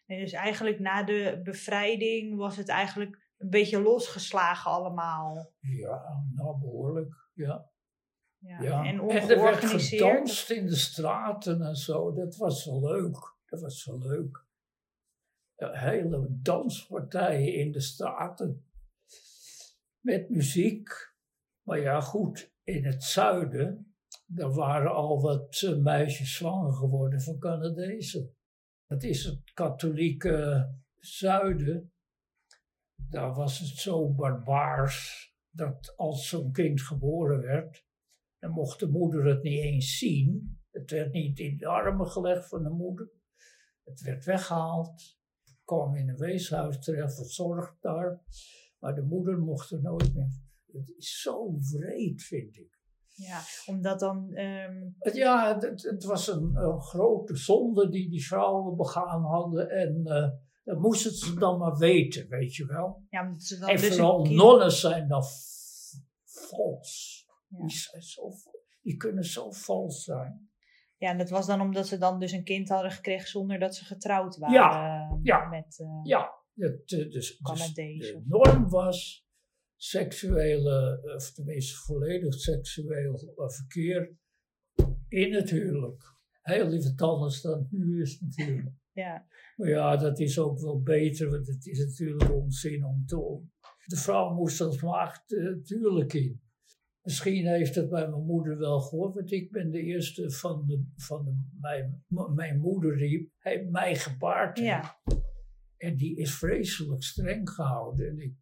en 0.06 0.18
dus 0.18 0.32
eigenlijk 0.32 0.78
na 0.78 1.02
de 1.02 1.40
bevrijding 1.42 2.36
was 2.36 2.56
het 2.56 2.68
eigenlijk 2.68 3.21
een 3.42 3.50
beetje 3.50 3.82
losgeslagen 3.82 4.70
allemaal. 4.70 5.52
Ja, 5.60 6.24
nou 6.34 6.58
behoorlijk. 6.58 7.28
Ja. 7.34 7.70
Ja. 8.38 8.62
ja. 8.62 8.84
En 8.84 9.00
er 9.08 9.42
werd 9.42 9.64
gedanst 9.64 10.50
in 10.50 10.66
de 10.66 10.76
straten 10.76 11.62
en 11.62 11.76
zo. 11.76 12.12
Dat 12.12 12.36
was 12.36 12.64
wel 12.64 12.80
leuk. 12.80 13.36
Dat 13.46 13.60
was 13.60 13.84
wel 13.84 13.98
leuk. 13.98 14.46
Ja, 15.56 15.72
hele 15.72 16.26
danspartijen 16.28 17.54
in 17.54 17.72
de 17.72 17.80
straten. 17.80 18.66
Met 20.00 20.28
muziek. 20.28 21.14
Maar 21.62 21.80
ja, 21.80 22.00
goed, 22.00 22.52
in 22.62 22.84
het 22.84 23.02
zuiden, 23.02 23.94
daar 24.26 24.52
waren 24.52 24.94
al 24.94 25.20
wat 25.20 25.62
eh, 25.62 25.76
meisjes 25.76 26.36
zwanger 26.36 26.72
geworden 26.72 27.20
van 27.20 27.38
Canadezen. 27.38 28.36
Dat 28.86 29.02
is 29.02 29.24
het 29.24 29.52
katholieke 29.54 30.68
zuiden. 30.98 31.91
Daar 33.10 33.34
was 33.34 33.58
het 33.58 33.68
zo 33.68 34.08
barbaars 34.08 35.30
dat 35.50 35.92
als 35.96 36.28
zo'n 36.28 36.52
kind 36.52 36.82
geboren 36.82 37.40
werd, 37.40 37.84
dan 38.38 38.50
mocht 38.50 38.80
de 38.80 38.88
moeder 38.88 39.24
het 39.24 39.42
niet 39.42 39.60
eens 39.60 39.98
zien. 39.98 40.56
Het 40.70 40.90
werd 40.90 41.12
niet 41.12 41.38
in 41.38 41.56
de 41.56 41.66
armen 41.66 42.06
gelegd 42.06 42.48
van 42.48 42.62
de 42.62 42.70
moeder. 42.70 43.10
Het 43.84 44.00
werd 44.00 44.24
weggehaald. 44.24 45.20
kwam 45.64 45.96
in 45.96 46.08
een 46.08 46.16
weeshuis 46.16 46.78
terecht, 46.78 47.14
verzorgd 47.14 47.82
daar. 47.82 48.20
Maar 48.78 48.94
de 48.94 49.02
moeder 49.02 49.38
mocht 49.38 49.70
er 49.70 49.82
nooit 49.82 50.14
meer. 50.14 50.40
Het 50.72 50.94
is 50.96 51.20
zo 51.20 51.56
vreed, 51.60 52.22
vind 52.22 52.56
ik. 52.56 52.80
Ja, 53.14 53.40
omdat 53.66 54.00
dan. 54.00 54.32
ehm, 54.32 54.90
Ja, 55.12 55.58
het, 55.58 55.82
het 55.82 56.04
was 56.04 56.28
een, 56.28 56.54
een 56.56 56.80
grote 56.80 57.36
zonde 57.36 57.88
die 57.88 58.10
die 58.10 58.26
vrouwen 58.26 58.76
begaan 58.76 59.22
hadden. 59.22 59.70
En 59.70 60.06
eh 60.06 60.30
dat 60.62 60.78
moesten 60.78 61.12
ze 61.12 61.34
dan 61.34 61.58
maar 61.58 61.76
weten, 61.76 62.28
weet 62.28 62.54
je 62.54 62.66
wel. 62.66 63.06
ja, 63.10 63.26
omdat 63.26 63.42
ze 63.42 63.58
dan 63.58 63.68
En 63.68 63.76
dus 63.76 63.88
vooral 63.88 64.24
nonnen 64.24 64.72
zijn 64.72 65.08
dan 65.08 65.22
vals. 66.24 67.24
Ja. 67.48 67.58
Die, 67.58 67.76
zijn 67.76 68.02
zo, 68.02 68.30
die 68.82 68.96
kunnen 68.96 69.24
zo 69.24 69.50
vals 69.50 70.04
zijn. 70.04 70.50
Ja, 70.96 71.10
en 71.10 71.18
dat 71.18 71.30
was 71.30 71.46
dan 71.46 71.60
omdat 71.60 71.86
ze 71.86 71.98
dan 71.98 72.20
dus 72.20 72.32
een 72.32 72.44
kind 72.44 72.68
hadden 72.68 72.90
gekregen 72.90 73.28
zonder 73.28 73.58
dat 73.58 73.74
ze 73.74 73.84
getrouwd 73.84 74.36
waren. 74.36 74.54
Ja, 74.54 75.18
ja. 75.22 75.48
Met, 75.48 75.78
eh, 75.78 76.00
Ja, 76.02 76.30
het, 76.54 76.92
eh, 76.92 77.10
dus, 77.10 77.38
dus 77.38 78.12
de 78.12 78.22
norm 78.24 78.68
was 78.68 79.26
seksuele, 79.76 81.02
of 81.16 81.32
tenminste 81.32 81.76
volledig 81.76 82.34
seksueel 82.34 83.14
eh, 83.14 83.48
verkeer 83.48 84.16
in 85.08 85.34
het 85.34 85.50
huwelijk. 85.50 86.02
Heel 86.42 86.72
even 86.72 86.94
anders 86.96 87.40
dan 87.40 87.66
nu 87.70 88.02
is 88.02 88.20
natuurlijk. 88.20 88.74
Ja. 88.92 89.26
Maar 89.56 89.68
ja, 89.68 89.96
dat 89.96 90.18
is 90.18 90.38
ook 90.38 90.60
wel 90.60 90.80
beter, 90.82 91.30
want 91.30 91.46
het 91.46 91.66
is 91.66 91.78
natuurlijk 91.86 92.32
onzin 92.34 92.84
om 92.84 93.06
te. 93.06 93.40
De 93.84 93.96
vrouw 93.96 94.34
moest 94.34 94.60
als 94.60 94.82
maagd 94.82 95.32
eh, 95.32 95.42
natuurlijk 95.44 96.12
in. 96.12 96.40
Misschien 97.02 97.46
heeft 97.46 97.74
het 97.74 97.88
bij 97.88 98.08
mijn 98.08 98.24
moeder 98.24 98.58
wel 98.58 98.80
gehoord, 98.80 99.14
want 99.14 99.32
ik 99.32 99.50
ben 99.50 99.70
de 99.70 99.82
eerste 99.82 100.30
van, 100.30 100.66
de, 100.66 100.84
van 100.96 101.24
de, 101.24 101.34
mijn, 101.60 102.04
mijn 102.34 102.60
moeder 102.60 102.96
die 102.96 103.32
heeft 103.38 103.70
mij 103.70 103.96
gebaard. 103.96 104.58
heeft. 104.58 104.68
ja. 104.68 104.98
En 105.76 105.96
die 105.96 106.16
is 106.16 106.34
vreselijk 106.34 107.02
streng 107.02 107.50
gehouden. 107.50 108.08
En 108.08 108.18
ik 108.20 108.36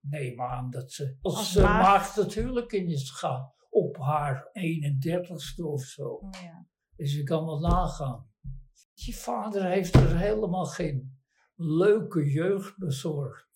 neem 0.00 0.40
aan 0.40 0.70
dat 0.70 0.92
ze 0.92 1.16
als, 1.20 1.36
Als 1.36 1.52
ze 1.52 1.60
maagd- 1.60 2.16
natuurlijk 2.16 2.72
in 2.72 2.88
is 2.88 3.10
gegaan. 3.10 3.52
Op 3.70 3.96
haar 3.96 4.50
31ste 4.52 5.64
of 5.64 5.82
zo. 5.82 6.18
Ja. 6.30 6.66
Dus 6.96 7.14
je 7.14 7.22
kan 7.22 7.44
wel 7.44 7.58
nagaan. 7.60 8.30
Die 9.04 9.16
vader 9.16 9.64
heeft 9.64 9.94
er 9.94 10.16
helemaal 10.16 10.64
geen 10.64 11.18
leuke 11.54 12.30
jeugd 12.30 12.78
bezorgd. 12.78 13.46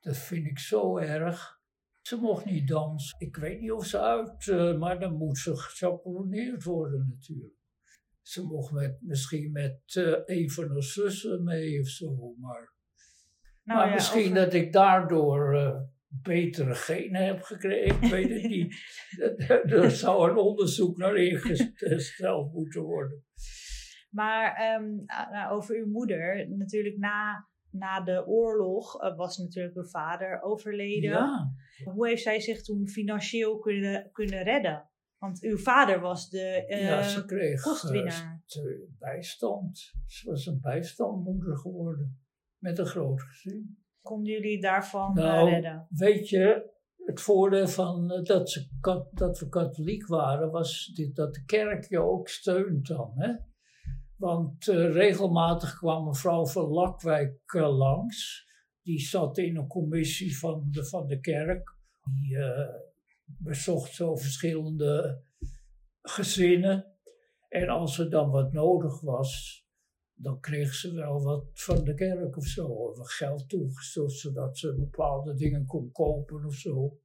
Dat 0.00 0.16
vind 0.16 0.46
ik 0.46 0.58
zo 0.58 0.98
erg. 0.98 1.60
Ze 2.02 2.16
mocht 2.16 2.44
niet 2.44 2.68
dansen. 2.68 3.20
Ik 3.20 3.36
weet 3.36 3.60
niet 3.60 3.72
of 3.72 3.86
ze 3.86 4.00
uit, 4.00 4.48
eh, 4.48 4.78
maar 4.78 5.00
dan 5.00 5.16
moet 5.16 5.38
ze 5.38 5.56
gechaperoneerd 5.56 6.64
worden 6.64 7.06
natuurlijk. 7.08 7.54
Ze 8.22 8.42
mocht 8.42 8.72
met, 8.72 8.98
misschien 9.00 9.52
met 9.52 9.80
eh, 9.86 10.14
een 10.24 10.50
van 10.50 10.68
haar 10.68 10.82
zussen 10.82 11.44
mee 11.44 11.80
of 11.80 11.88
zo. 11.88 12.34
Maar, 12.38 12.74
Nou, 13.62 13.78
maar 13.78 13.88
ja, 13.88 13.94
misschien 13.94 14.34
dat 14.34 14.54
ik 14.54 14.72
daardoor 14.72 15.54
eh, 15.54 15.80
betere 16.06 16.74
genen 16.74 17.24
heb 17.24 17.42
gekregen. 17.42 18.02
Ik 18.02 18.10
weet 18.10 18.30
het 18.30 18.50
niet. 18.50 18.74
Er 19.80 19.90
zou 19.90 20.30
een 20.30 20.36
onderzoek 20.36 20.96
naar 20.96 21.16
ingesteld 21.16 22.52
moeten 22.52 22.82
worden. 22.82 23.24
Maar 24.16 24.54
ehm, 24.54 24.98
ah, 25.06 25.30
nou, 25.30 25.52
over 25.56 25.76
uw 25.76 25.86
moeder, 25.90 26.48
natuurlijk 26.48 26.96
na, 26.96 27.48
na 27.70 28.00
de 28.00 28.26
oorlog 28.26 29.00
eh, 29.02 29.16
was 29.16 29.38
natuurlijk 29.38 29.76
uw 29.76 29.84
vader 29.88 30.42
overleden. 30.42 31.10
Ja, 31.10 31.52
Hoe 31.84 32.08
heeft 32.08 32.22
zij 32.22 32.40
zich 32.40 32.62
toen 32.62 32.88
financieel 32.88 33.58
kunnen, 33.58 34.10
kunnen 34.12 34.42
redden? 34.42 34.90
Want 35.18 35.42
uw 35.42 35.56
vader 35.58 36.00
was 36.00 36.28
de 36.28 36.66
eh 36.66 36.82
ja 36.82 37.02
ze 37.02 37.24
kreeg 37.24 37.56
eh, 37.58 37.62
kostwinnaar. 37.62 38.42
te- 38.46 38.88
bijstand. 38.98 39.92
Ze 40.06 40.30
was 40.30 40.46
een 40.46 40.60
bijstandmoeder 40.60 41.56
geworden. 41.56 42.20
Met 42.58 42.78
een 42.78 42.86
groot 42.86 43.22
gezin. 43.22 43.78
Konden 44.00 44.32
jullie 44.32 44.60
daarvan 44.60 45.16
eh, 45.18 45.24
Nou, 45.24 45.50
redden? 45.50 45.86
Weet 45.90 46.28
je, 46.28 46.70
het 47.04 47.20
voordeel 47.20 47.68
van 47.68 48.10
eh, 48.10 48.22
dat, 48.22 48.50
ze, 48.50 48.68
dat 49.12 49.38
we 49.38 49.48
katholiek 49.48 50.06
waren, 50.06 50.50
was 50.50 50.86
dit, 50.94 51.16
dat 51.16 51.34
de 51.34 51.44
kerk 51.44 51.84
je 51.88 52.00
ook 52.00 52.28
steunt 52.28 52.86
dan. 52.86 53.12
Hè? 53.16 53.32
Want 54.16 54.68
eh, 54.68 54.92
regelmatig 54.92 55.76
kwam 55.76 56.04
mevrouw 56.04 56.46
van 56.46 56.68
Lakwijk 56.68 57.52
eh, 57.54 57.76
langs. 57.76 58.44
die 58.82 59.00
zat 59.00 59.38
in 59.38 59.56
een 59.56 59.66
commissie 59.66 60.38
van 60.38 60.68
de, 60.70 60.84
van 60.84 61.06
de 61.06 61.20
kerk. 61.20 61.74
Die 62.04 62.36
uh, 62.36 62.68
bezocht 63.24 63.94
zo 63.94 64.16
verschillende 64.16 65.22
gezinnen. 66.02 66.86
En 67.48 67.68
als 67.68 67.98
er 67.98 68.10
dan 68.10 68.30
wat 68.30 68.52
nodig 68.52 69.00
was, 69.00 69.64
dan 70.14 70.40
kreeg 70.40 70.74
ze 70.74 70.94
wel 70.94 71.22
wat 71.22 71.44
van 71.52 71.84
de 71.84 71.94
kerk 71.94 72.36
of 72.36 72.44
zo. 72.44 72.66
Of 72.66 73.10
geld 73.10 73.48
toegestort, 73.48 74.12
zodat 74.12 74.58
ze 74.58 74.74
bepaalde 74.74 75.34
dingen 75.34 75.66
kon 75.66 75.92
kopen 75.92 76.44
of 76.44 76.54
zo. 76.54 76.98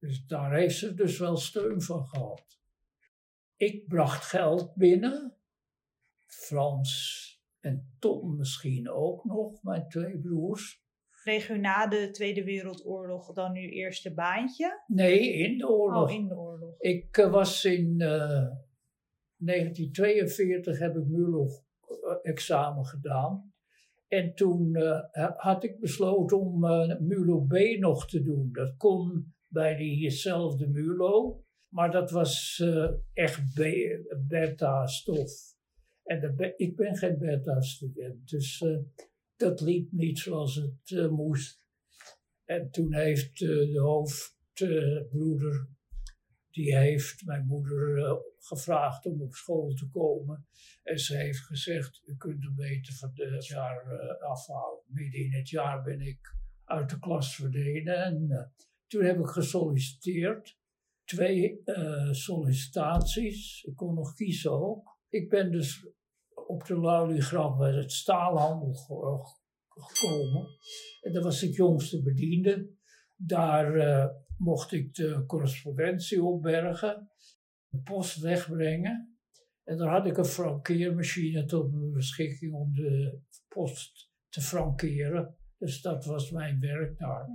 Dus 0.00 0.26
daar 0.26 0.54
heeft 0.54 0.76
ze 0.76 0.94
dus 0.94 1.18
wel 1.18 1.36
steun 1.36 1.82
van 1.82 2.06
gehad. 2.06 2.58
Ik 3.56 3.88
bracht 3.88 4.24
geld 4.24 4.74
binnen. 4.74 5.37
Frans 6.28 7.26
en 7.60 7.96
Tom 7.98 8.36
misschien 8.36 8.90
ook 8.90 9.24
nog, 9.24 9.62
mijn 9.62 9.88
twee 9.88 10.18
broers. 10.18 10.82
Kreeg 11.22 11.50
u 11.50 11.58
na 11.58 11.86
de 11.86 12.10
Tweede 12.10 12.44
Wereldoorlog 12.44 13.32
dan 13.32 13.56
uw 13.56 13.68
eerste 13.68 14.14
baantje? 14.14 14.82
Nee, 14.86 15.32
in 15.32 15.58
de 15.58 15.68
oorlog. 15.68 16.08
Oh, 16.08 16.14
in 16.14 16.28
de 16.28 16.36
oorlog. 16.36 16.74
Ik 16.78 17.16
uh, 17.16 17.30
was 17.30 17.64
in 17.64 17.94
uh, 17.98 18.46
1942 19.36 20.78
heb 20.78 20.96
ik 20.96 21.06
MULO-examen 21.06 22.84
gedaan. 22.84 23.52
En 24.08 24.34
toen 24.34 24.76
uh, 24.76 25.00
had 25.36 25.64
ik 25.64 25.80
besloten 25.80 26.38
om 26.38 26.60
MULO 27.00 27.40
B 27.40 27.54
nog 27.78 28.08
te 28.08 28.22
doen. 28.22 28.48
Dat 28.52 28.76
kon 28.76 29.34
bij 29.46 29.76
diezelfde 29.76 30.68
MULO, 30.68 31.42
maar 31.68 31.90
dat 31.90 32.10
was 32.10 32.64
echt 33.12 33.54
beta-stof. 34.28 35.56
En 36.08 36.54
ik 36.56 36.76
ben 36.76 36.96
geen 36.96 37.18
beta-student, 37.18 38.28
dus 38.28 38.64
dat 39.36 39.60
liep 39.60 39.92
niet 39.92 40.18
zoals 40.18 40.54
het 40.54 40.90
uh, 40.90 41.08
moest. 41.08 41.60
En 42.44 42.70
toen 42.70 42.94
heeft 42.94 43.40
uh, 43.40 43.72
de 43.72 43.78
hoofdbroeder, 43.78 45.68
die 46.50 46.76
heeft 46.76 47.24
mijn 47.24 47.46
moeder 47.46 48.16
gevraagd 48.38 49.06
om 49.06 49.22
op 49.22 49.34
school 49.34 49.74
te 49.74 49.88
komen. 49.88 50.46
En 50.82 50.98
ze 50.98 51.16
heeft 51.16 51.40
gezegd, 51.40 52.02
u 52.04 52.16
kunt 52.16 52.44
er 52.44 52.54
beter 52.54 52.94
van 52.94 53.10
het 53.14 53.46
jaar 53.46 54.18
afhouden. 54.18 54.84
Midden 54.86 55.20
in 55.20 55.32
het 55.32 55.48
jaar 55.48 55.82
ben 55.82 56.00
ik 56.00 56.34
uit 56.64 56.90
de 56.90 56.98
klas 56.98 57.34
verdwenen. 57.34 58.04
En 58.04 58.52
toen 58.86 59.04
heb 59.04 59.18
ik 59.18 59.26
gesolliciteerd. 59.26 60.56
Twee 61.04 61.62
sollicitaties. 62.10 63.64
Ik 63.64 63.76
kon 63.76 63.94
nog 63.94 64.14
kiezen 64.14 64.52
ook. 64.52 64.98
Ik 65.08 65.28
ben 65.28 65.50
dus 65.50 65.86
op 66.48 66.66
de 66.66 66.80
Lauligraf 66.80 67.56
bij 67.56 67.72
het 67.72 67.92
staalhandel 67.92 68.74
gekomen. 69.68 70.48
En 71.00 71.12
dat 71.12 71.24
was 71.24 71.42
ik 71.42 71.54
jongste 71.54 72.02
bediende. 72.02 72.70
Daar 73.16 73.76
uh, 73.76 74.06
mocht 74.36 74.72
ik 74.72 74.94
de 74.94 75.24
correspondentie 75.26 76.22
opbergen, 76.22 77.10
de 77.68 77.80
post 77.80 78.20
wegbrengen. 78.20 79.18
En 79.64 79.76
daar 79.76 79.90
had 79.90 80.06
ik 80.06 80.16
een 80.16 80.24
frankeermachine 80.24 81.44
tot 81.44 81.72
mijn 81.72 81.92
beschikking 81.92 82.54
om 82.54 82.72
de 82.72 83.20
post 83.48 84.10
te 84.28 84.40
frankeren. 84.40 85.36
Dus 85.58 85.80
dat 85.80 86.04
was 86.04 86.30
mijn 86.30 86.60
werk 86.60 86.98
daar. 86.98 87.28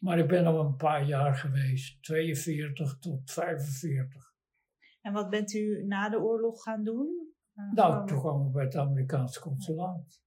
Maar 0.00 0.18
ik 0.18 0.28
ben 0.28 0.46
al 0.46 0.60
een 0.60 0.76
paar 0.76 1.06
jaar 1.06 1.34
geweest, 1.34 2.02
42 2.02 2.98
tot 2.98 3.30
45. 3.30 4.34
En 5.00 5.12
wat 5.12 5.30
bent 5.30 5.54
u 5.54 5.84
na 5.86 6.08
de 6.08 6.20
oorlog 6.20 6.62
gaan 6.62 6.84
doen? 6.84 7.29
Nou, 7.74 8.06
toen 8.06 8.18
kwam 8.18 8.46
ik 8.46 8.52
bij 8.52 8.64
het 8.64 8.76
Amerikaanse 8.76 9.40
consulaat. 9.40 10.20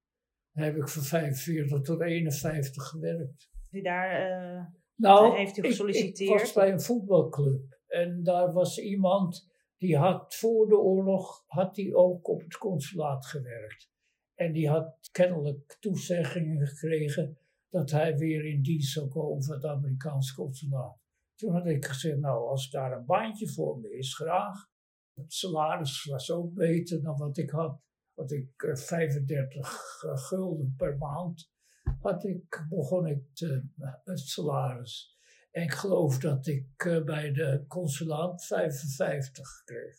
Daar 0.52 0.66
heb 0.66 0.76
ik 0.76 0.88
van 0.88 1.04
45 1.04 1.82
tot 1.82 2.02
51 2.02 2.84
gewerkt. 2.84 3.50
U 3.70 3.82
daar 3.82 4.30
uh, 4.30 4.66
nou, 4.96 5.38
heeft 5.38 5.58
u 5.58 5.62
gesolliciteerd? 5.62 6.20
Ik, 6.20 6.36
ik 6.36 6.40
was 6.40 6.54
bij 6.54 6.72
een 6.72 6.82
voetbalclub. 6.82 7.80
En 7.88 8.24
daar 8.24 8.54
was 8.54 8.80
iemand 8.80 9.52
die 9.78 9.98
had 9.98 10.36
voor 10.36 10.68
de 10.68 10.78
oorlog 10.78 11.44
had 11.48 11.76
die 11.76 11.96
ook 11.96 12.28
op 12.28 12.42
het 12.42 12.58
consulaat 12.58 13.26
gewerkt. 13.26 13.92
En 14.36 14.52
die 14.52 14.70
had 14.70 15.10
kennelijk 15.12 15.78
toezeggingen 15.80 16.68
gekregen 16.68 17.38
dat 17.70 17.92
hij 17.92 18.18
weer 18.18 18.46
in 18.46 18.62
dienst 18.62 18.94
zou 18.94 19.08
komen 19.08 19.44
van 19.44 19.56
het 19.56 19.66
Amerikaanse 19.66 20.36
consulaat. 20.36 20.98
Toen 21.36 21.54
had 21.54 21.66
ik 21.66 21.86
gezegd, 21.86 22.18
nou 22.18 22.48
als 22.50 22.70
daar 22.70 22.92
een 22.92 23.06
baantje 23.06 23.48
voor 23.48 23.80
me 23.80 23.98
is, 23.98 24.16
graag. 24.16 24.72
Het 25.14 25.34
salaris 25.34 26.06
was 26.06 26.32
ook 26.32 26.54
beter 26.54 27.02
dan 27.02 27.18
wat 27.18 27.38
ik 27.38 27.50
had. 27.50 27.82
Ik 28.26 28.72
35 28.74 30.04
eh, 30.04 30.10
eh, 30.10 30.18
gulden 30.18 30.74
per 30.78 30.98
maand 30.98 31.52
had 32.00 32.24
ik, 32.24 32.66
begon 32.70 33.08
ik 33.08 33.24
te, 33.34 33.64
het 34.04 34.20
salaris. 34.20 35.18
En 35.52 35.64
ik 35.64 35.72
geloof 35.72 36.18
dat 36.18 36.48
ik 36.48 36.68
eh, 36.78 37.04
bij 37.04 37.32
de 37.32 37.66
consulaat 37.68 38.46
55 38.46 39.64
kreeg. 39.64 39.96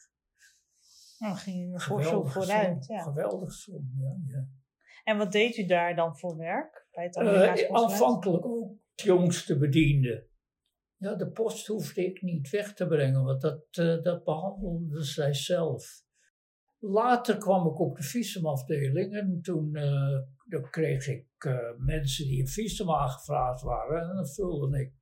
Nou, 1.18 1.37
ging 1.37 1.68
u 1.68 1.72
een 1.72 1.81
voorstel 1.81 2.24
vooruit. 2.24 2.87
Ja. 2.87 3.03
Geweldig 3.03 3.53
som, 3.53 3.90
ja, 3.96 4.16
ja. 4.27 4.48
En 5.05 5.18
wat 5.18 5.33
deed 5.33 5.57
u 5.57 5.66
daar 5.66 5.94
dan 5.94 6.16
voor 6.16 6.37
werk? 6.37 6.87
Bij 6.92 7.05
het 7.05 7.16
uh, 7.16 7.77
Aanvankelijk 7.77 8.46
ook 8.46 8.72
jongste 8.94 9.59
bediende. 9.59 10.29
Ja, 10.96 11.14
de 11.14 11.30
post 11.30 11.66
hoefde 11.66 12.04
ik 12.04 12.22
niet 12.22 12.50
weg 12.50 12.74
te 12.74 12.87
brengen, 12.87 13.24
want 13.24 13.40
dat, 13.40 13.66
uh, 13.78 14.02
dat 14.02 14.24
behandelde 14.24 15.02
zij 15.02 15.35
zelf. 15.35 16.02
Later 16.78 17.37
kwam 17.37 17.66
ik 17.66 17.78
op 17.78 17.96
de 17.96 18.02
visumafdeling 18.02 19.14
en 19.14 19.40
toen 19.42 19.74
uh, 19.74 20.70
kreeg 20.70 21.07
ik 21.07 21.26
uh, 21.46 21.59
mensen 21.78 22.26
die 22.26 22.40
een 22.40 22.48
visum 22.48 22.90
aangevraagd 22.90 23.62
waren. 23.62 24.09
En 24.09 24.16
dan 24.16 24.26
vulde 24.26 24.80
ik 24.80 24.92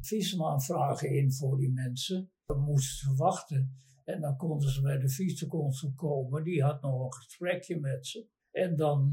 visumaanvragen 0.00 1.10
in 1.10 1.32
voor 1.32 1.58
die 1.58 1.72
mensen. 1.72 2.30
Dan 2.44 2.60
moesten 2.60 3.08
ze 3.08 3.14
wachten. 3.16 3.82
En 4.04 4.20
dan 4.20 4.36
konden 4.36 4.70
ze 4.70 4.82
bij 4.82 4.98
de 4.98 5.08
viceconsul 5.08 5.92
komen. 5.94 6.42
Die 6.42 6.62
had 6.62 6.82
nog 6.82 7.04
een 7.04 7.12
gesprekje 7.12 7.80
met 7.80 8.06
ze. 8.06 8.26
En 8.50 8.76
dan 8.76 9.12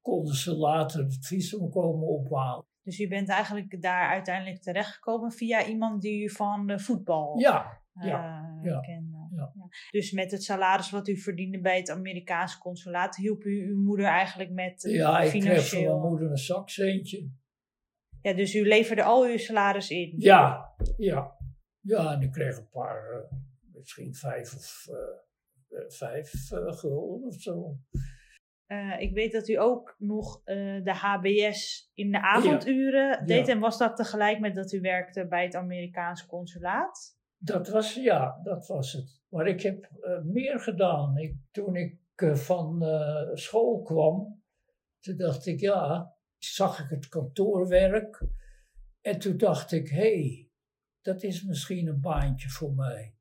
konden 0.00 0.34
ze 0.34 0.56
later 0.56 1.04
het 1.04 1.26
visum 1.26 1.70
komen 1.70 2.08
ophalen. 2.08 2.64
Dus 2.84 3.00
u 3.00 3.08
bent 3.08 3.28
eigenlijk 3.28 3.82
daar 3.82 4.08
uiteindelijk 4.08 4.62
terechtgekomen 4.62 5.32
via 5.32 5.66
iemand 5.66 6.02
die 6.02 6.24
u 6.24 6.30
van 6.30 6.66
de 6.66 6.78
voetbal 6.78 7.38
ja, 7.38 7.80
ja, 8.00 8.50
uh, 8.56 8.64
ja, 8.64 8.80
kende. 8.80 9.28
Ja. 9.36 9.52
ja. 9.54 9.68
Dus 9.90 10.12
met 10.12 10.30
het 10.30 10.42
salaris 10.42 10.90
wat 10.90 11.08
u 11.08 11.16
verdiende 11.16 11.60
bij 11.60 11.76
het 11.76 11.90
Amerikaanse 11.90 12.58
consulaat, 12.58 13.16
hielp 13.16 13.44
u 13.44 13.68
uw 13.68 13.82
moeder 13.82 14.06
eigenlijk 14.06 14.50
met 14.50 14.84
uh, 14.84 14.94
Ja, 14.94 15.20
ik 15.20 15.40
kreeg 15.40 15.68
van 15.68 15.82
mijn 15.82 16.00
moeder 16.00 16.30
een 16.30 16.36
zakcentje. 16.36 17.30
Ja, 18.22 18.32
dus 18.32 18.54
u 18.54 18.68
leverde 18.68 19.02
al 19.02 19.24
uw 19.24 19.36
salaris 19.36 19.90
in? 19.90 20.14
Ja, 20.16 20.74
ja. 20.96 21.36
Ja, 21.80 22.12
en 22.12 22.20
ik 22.20 22.32
kreeg 22.32 22.56
een 22.56 22.68
paar, 22.68 23.12
uh, 23.12 23.38
misschien 23.72 24.14
vijf 24.14 24.54
of 24.54 24.86
vijf 25.88 26.32
gulden 26.48 27.26
of 27.26 27.40
zo. 27.40 27.78
Uh, 28.68 29.00
ik 29.00 29.14
weet 29.14 29.32
dat 29.32 29.48
u 29.48 29.54
ook 29.54 29.94
nog 29.98 30.40
uh, 30.44 30.84
de 30.84 30.94
HBS 30.94 31.90
in 31.94 32.10
de 32.10 32.22
avonduren 32.22 33.08
ja. 33.08 33.24
deed. 33.24 33.48
En 33.48 33.58
was 33.58 33.78
dat 33.78 33.96
tegelijk 33.96 34.40
met 34.40 34.54
dat 34.54 34.72
u 34.72 34.80
werkte 34.80 35.26
bij 35.26 35.44
het 35.44 35.54
Amerikaanse 35.54 36.26
consulaat? 36.26 37.18
Dat 37.38 37.68
was, 37.68 37.94
ja, 37.94 38.40
dat 38.42 38.66
was 38.66 38.92
het. 38.92 39.22
Maar 39.28 39.46
ik 39.46 39.62
heb 39.62 39.90
uh, 40.00 40.20
meer 40.22 40.60
gedaan. 40.60 41.18
Ik, 41.18 41.36
toen 41.50 41.76
ik 41.76 42.02
van 42.34 42.82
school 43.32 43.82
kwam, 43.82 44.42
toen 45.00 45.16
dacht 45.16 45.46
ik, 45.46 45.60
ja, 45.60 46.14
zag 46.38 46.78
ik 46.78 46.90
het 46.90 47.08
kantoorwerk. 47.08 48.26
En 49.00 49.18
toen 49.18 49.36
dacht 49.36 49.72
ik, 49.72 49.88
hé, 49.88 49.96
hey, 49.96 50.48
dat 51.02 51.22
is 51.22 51.42
misschien 51.42 51.86
een 51.86 52.00
baantje 52.00 52.48
voor 52.48 52.74
mij. 52.74 53.13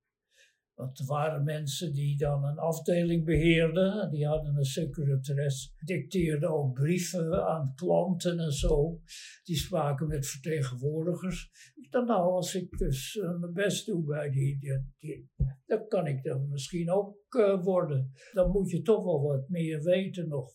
Er 0.93 1.05
waren 1.05 1.43
mensen 1.43 1.93
die 1.93 2.17
dan 2.17 2.43
een 2.43 2.57
afdeling 2.57 3.25
beheerden. 3.25 4.11
Die 4.11 4.27
hadden 4.27 4.55
een 4.55 4.63
secretaresse, 4.63 5.69
dicteerden 5.77 6.49
ook 6.49 6.73
brieven 6.73 7.47
aan 7.47 7.73
klanten 7.75 8.39
en 8.39 8.51
zo. 8.51 9.01
Die 9.43 9.55
spraken 9.55 10.07
met 10.07 10.27
vertegenwoordigers. 10.27 11.51
Ik 11.75 11.91
dacht, 11.91 12.07
nou, 12.07 12.31
als 12.31 12.55
ik 12.55 12.77
dus 12.77 13.15
uh, 13.15 13.39
mijn 13.39 13.53
best 13.53 13.85
doe 13.85 14.03
bij 14.03 14.29
die, 14.29 14.59
die, 14.97 15.29
dan 15.65 15.87
kan 15.87 16.07
ik 16.07 16.23
dan 16.23 16.49
misschien 16.49 16.91
ook 16.91 17.15
uh, 17.29 17.63
worden. 17.63 18.11
Dan 18.33 18.51
moet 18.51 18.69
je 18.69 18.81
toch 18.81 19.03
wel 19.03 19.21
wat 19.21 19.49
meer 19.49 19.81
weten 19.81 20.27
nog 20.27 20.51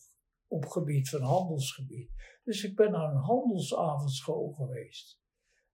op 0.47 0.65
gebied 0.65 1.09
van 1.09 1.21
handelsgebied. 1.21 2.11
Dus 2.43 2.63
ik 2.63 2.75
ben 2.75 2.91
naar 2.91 3.11
een 3.11 3.21
handelsavondschool 3.21 4.51
geweest. 4.51 5.21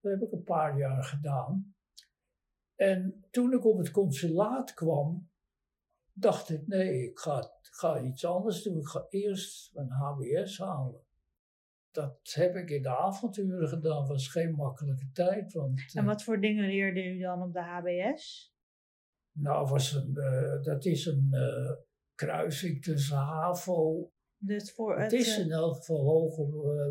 Dat 0.01 0.11
heb 0.11 0.21
ik 0.21 0.31
een 0.31 0.43
paar 0.43 0.77
jaar 0.77 1.03
gedaan. 1.03 1.74
En 2.75 3.25
toen 3.31 3.53
ik 3.53 3.65
op 3.65 3.77
het 3.77 3.91
consulaat 3.91 4.73
kwam, 4.73 5.29
dacht 6.13 6.49
ik, 6.49 6.67
nee, 6.67 7.09
ik 7.09 7.19
ga, 7.19 7.51
ga 7.61 8.01
iets 8.01 8.25
anders 8.25 8.63
doen. 8.63 8.77
Ik 8.77 8.87
ga 8.87 9.05
eerst 9.09 9.73
mijn 9.73 9.89
HBS 9.89 10.57
halen. 10.57 11.03
Dat 11.91 12.31
heb 12.33 12.55
ik 12.55 12.69
in 12.69 12.81
de 12.81 12.97
avonturen 12.97 13.67
gedaan, 13.67 14.07
was 14.07 14.27
geen 14.27 14.55
makkelijke 14.55 15.09
tijd. 15.13 15.53
Want, 15.53 15.93
en 15.93 16.01
eh, 16.01 16.07
wat 16.07 16.23
voor 16.23 16.41
dingen 16.41 16.67
leerde 16.67 17.03
u 17.03 17.19
dan 17.19 17.41
op 17.41 17.53
de 17.53 17.61
HBS? 17.61 18.53
Nou, 19.31 19.67
was 19.67 19.93
een, 19.93 20.11
uh, 20.13 20.63
dat 20.63 20.85
is 20.85 21.05
een 21.05 21.29
uh, 21.31 21.71
kruising 22.15 22.83
tussen 22.83 23.17
HAVO. 23.17 24.11
Dus 24.37 24.73
voor 24.73 24.93
het, 24.99 25.11
het 25.11 25.21
is 25.21 25.37
in 25.37 25.51
elk 25.51 25.75
geval 25.75 26.03
hoger 26.03 26.47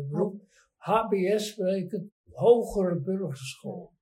beroep. 0.07 0.41
HBS 0.75 1.55
betekent 1.55 2.11
hogere 2.31 3.01
burgerschool. 3.01 3.93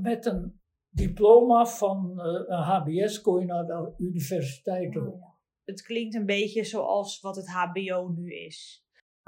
Met 0.00 0.26
een 0.26 0.60
diploma 0.96 1.66
van 1.66 2.12
uh, 2.16 2.24
een 2.46 2.62
HBS 2.62 3.20
kon 3.20 3.40
je 3.40 3.46
naar 3.46 3.66
de 3.66 3.94
universiteit 3.98 4.96
ook. 4.96 5.14
Oh, 5.14 5.34
het 5.64 5.82
klinkt 5.82 6.14
een 6.14 6.26
beetje 6.26 6.64
zoals 6.64 7.20
wat 7.20 7.36
het 7.36 7.48
HBO 7.48 8.08
nu 8.08 8.34
is. 8.34 8.84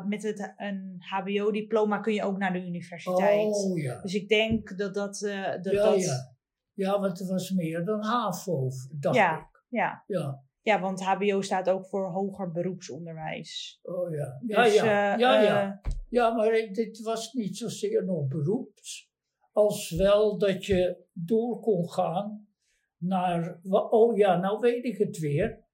Met 0.06 0.22
het, 0.22 0.54
een 0.56 0.96
HBO-diploma 0.98 1.98
kun 1.98 2.14
je 2.14 2.22
ook 2.22 2.38
naar 2.38 2.52
de 2.52 2.66
universiteit. 2.66 3.54
Oh 3.54 3.78
ja. 3.78 4.00
Dus 4.00 4.14
ik 4.14 4.28
denk 4.28 4.78
dat 4.78 4.94
dat. 4.94 5.20
Uh, 5.20 5.50
dat, 5.62 5.72
ja, 5.72 5.90
dat... 5.90 6.04
ja. 6.04 6.36
ja, 6.72 7.00
want 7.00 7.18
het 7.18 7.28
was 7.28 7.50
meer 7.50 7.84
dan 7.84 8.02
HAVO, 8.02 8.68
dacht 8.98 9.16
ja, 9.16 9.38
ik. 9.38 9.64
Ja. 9.68 10.04
Ja. 10.06 10.44
ja, 10.60 10.80
want 10.80 11.04
HBO 11.04 11.40
staat 11.40 11.70
ook 11.70 11.86
voor 11.86 12.10
hoger 12.10 12.50
beroepsonderwijs. 12.50 13.78
Oh 13.82 14.10
ja. 14.10 14.40
Ja, 14.46 14.62
Dus, 14.62 14.74
ja. 14.74 15.12
eh, 15.12 15.18
ja, 15.18 15.36
eh, 15.36 15.44
ja. 15.44 15.80
ja, 16.08 16.34
maar 16.34 16.50
dit 16.50 17.00
was 17.00 17.32
niet 17.32 17.56
zozeer 17.56 18.04
nog 18.04 18.28
beroeps, 18.28 19.10
als 19.58 19.90
wel 19.90 20.38
dat 20.38 20.64
je 20.64 21.04
door 21.12 21.60
kon 21.60 21.90
gaan 21.90 22.48
naar. 22.96 23.60
Oh 23.70 24.16
ja, 24.16 24.36
nou 24.36 24.58
weet 24.58 24.84
ik 24.84 24.98
het 24.98 25.18
weer. 25.18 25.66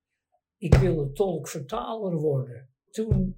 Ik 0.58 0.74
wilde 0.74 1.12
tolk-vertaler 1.12 2.16
worden. 2.16 2.68
Toen 2.90 3.36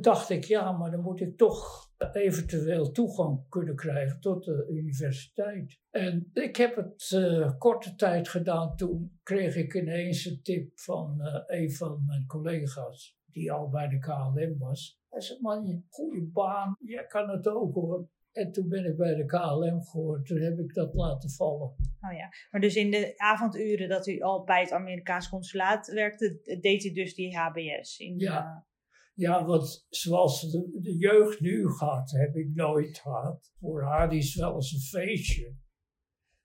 dacht 0.00 0.30
ik, 0.30 0.44
ja, 0.44 0.72
maar 0.72 0.90
dan 0.90 1.00
moet 1.00 1.20
ik 1.20 1.36
toch 1.36 1.90
eventueel 2.12 2.90
toegang 2.90 3.48
kunnen 3.48 3.76
krijgen 3.76 4.20
tot 4.20 4.44
de 4.44 4.66
universiteit. 4.70 5.80
En 5.90 6.30
ik 6.32 6.56
heb 6.56 6.76
het 6.76 7.10
uh, 7.14 7.58
korte 7.58 7.94
tijd 7.94 8.28
gedaan. 8.28 8.76
Toen 8.76 9.18
kreeg 9.22 9.56
ik 9.56 9.74
ineens 9.74 10.24
een 10.24 10.42
tip 10.42 10.78
van 10.78 11.16
uh, 11.20 11.40
een 11.46 11.72
van 11.72 12.04
mijn 12.06 12.26
collega's, 12.26 13.18
die 13.26 13.52
al 13.52 13.68
bij 13.68 13.88
de 13.88 13.98
KLM 13.98 14.58
was. 14.58 15.00
Hij 15.08 15.20
zei, 15.20 15.38
man, 15.40 15.84
goede 15.88 16.22
baan, 16.22 16.76
jij 16.78 17.06
kan 17.06 17.28
het 17.28 17.48
ook 17.48 17.74
hoor. 17.74 18.08
En 18.34 18.52
toen 18.52 18.68
ben 18.68 18.84
ik 18.84 18.96
bij 18.96 19.14
de 19.14 19.24
KLM 19.24 19.82
gehoord, 19.82 20.26
toen 20.26 20.40
heb 20.40 20.58
ik 20.58 20.74
dat 20.74 20.94
laten 20.94 21.30
vallen. 21.30 21.68
Oh 22.00 22.12
ja, 22.12 22.28
maar 22.50 22.60
dus 22.60 22.74
in 22.74 22.90
de 22.90 23.14
avonduren 23.16 23.88
dat 23.88 24.06
u 24.06 24.20
al 24.20 24.44
bij 24.44 24.60
het 24.60 24.72
Amerikaans 24.72 25.28
consulaat 25.28 25.86
werkte, 25.86 26.58
deed 26.60 26.84
u 26.84 26.92
dus 26.92 27.14
die 27.14 27.36
HBS? 27.36 27.98
In, 27.98 28.18
Ja. 28.18 28.66
Ja, 29.14 29.44
want 29.44 29.86
zoals 29.88 30.50
de, 30.50 30.78
de 30.80 30.96
jeugd 30.96 31.40
nu 31.40 31.68
gaat, 31.68 32.10
heb 32.10 32.36
ik 32.36 32.54
nooit 32.54 32.98
gehad. 32.98 33.52
Voor 33.60 33.82
haar 33.82 34.14
is 34.14 34.34
wel 34.34 34.54
eens 34.54 34.72
een 34.72 35.00
feestje. 35.00 35.56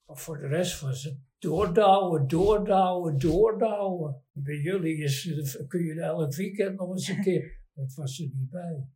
Maar 0.05 0.17
voor 0.17 0.37
de 0.37 0.47
rest 0.47 0.81
was 0.81 1.03
het 1.03 1.19
doordouwen, 1.39 2.27
doordouwen, 2.27 3.17
doordouwen. 3.17 4.23
Bij 4.31 4.57
jullie 4.57 4.97
is, 4.97 5.33
kun 5.67 5.83
je 5.83 6.01
elk 6.01 6.35
weekend 6.35 6.77
nog 6.77 6.89
eens 6.89 7.07
een 7.07 7.21
keer. 7.21 7.57
Dat 7.73 7.93
was 7.93 8.19
er 8.19 8.25
niet 8.25 8.49
bij. 8.49 8.87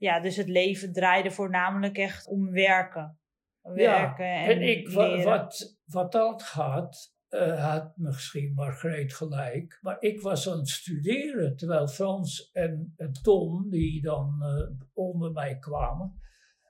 Ja, 0.00 0.20
dus 0.20 0.36
het 0.36 0.48
leven 0.48 0.92
draaide 0.92 1.30
voornamelijk 1.30 1.98
echt 1.98 2.26
om 2.26 2.50
werken. 2.50 3.18
Werken 3.62 4.24
en, 4.24 4.50
En 4.50 4.62
ik, 4.62 4.88
leren. 4.94 5.24
wat, 5.24 5.78
wat 5.84 6.12
dat 6.12 6.42
gaat, 6.42 7.14
eh, 7.28 7.70
had 7.72 7.96
misschien 7.96 8.52
Margreet 8.54 9.14
gelijk. 9.14 9.78
Maar 9.80 9.96
ik 10.00 10.20
was 10.20 10.50
aan 10.50 10.58
het 10.58 10.68
studeren, 10.68 11.56
terwijl 11.56 11.88
Frans 11.88 12.50
en, 12.52 12.94
en 12.96 13.12
Tom, 13.22 13.70
die 13.70 14.02
dan 14.02 14.42
eh, 14.42 14.86
onder 14.92 15.32
mij 15.32 15.58
kwamen, 15.58 16.20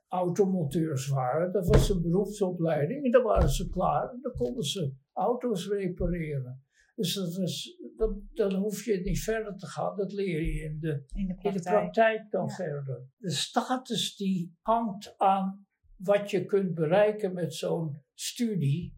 automonteurs 0.08 1.08
waren. 1.08 1.52
Dat 1.52 1.66
was 1.66 1.88
een 1.88 2.02
beroepsopleiding 2.02 3.04
en 3.04 3.10
dan 3.10 3.22
waren 3.22 3.50
ze 3.50 3.68
klaar 3.68 4.10
en 4.10 4.18
dan 4.22 4.32
konden 4.32 4.64
ze 4.64 4.94
auto's 5.12 5.68
repareren. 5.68 6.64
Dus 6.94 7.14
dat 7.14 7.36
was, 7.36 7.76
dan, 7.96 8.28
dan 8.32 8.54
hoef 8.54 8.84
je 8.84 9.00
niet 9.00 9.20
verder 9.22 9.56
te 9.56 9.66
gaan, 9.66 9.96
dat 9.96 10.12
leer 10.12 10.42
je 10.42 10.62
in 10.62 10.78
de 10.80 11.04
in 11.12 11.26
de 11.26 11.38
in 11.42 11.52
de 11.52 11.60
praktijk. 11.60 12.30
dan 12.30 12.46
Ja. 12.46 12.54
verder. 12.54 13.08
De 13.16 13.30
status 13.30 14.16
die 14.16 14.56
hangt 14.60 15.14
aan 15.18 15.66
wat 15.96 16.30
je 16.30 16.44
kunt 16.44 16.74
bereiken 16.74 17.34
met 17.34 17.54
zo'n 17.54 18.02
studie, 18.14 18.94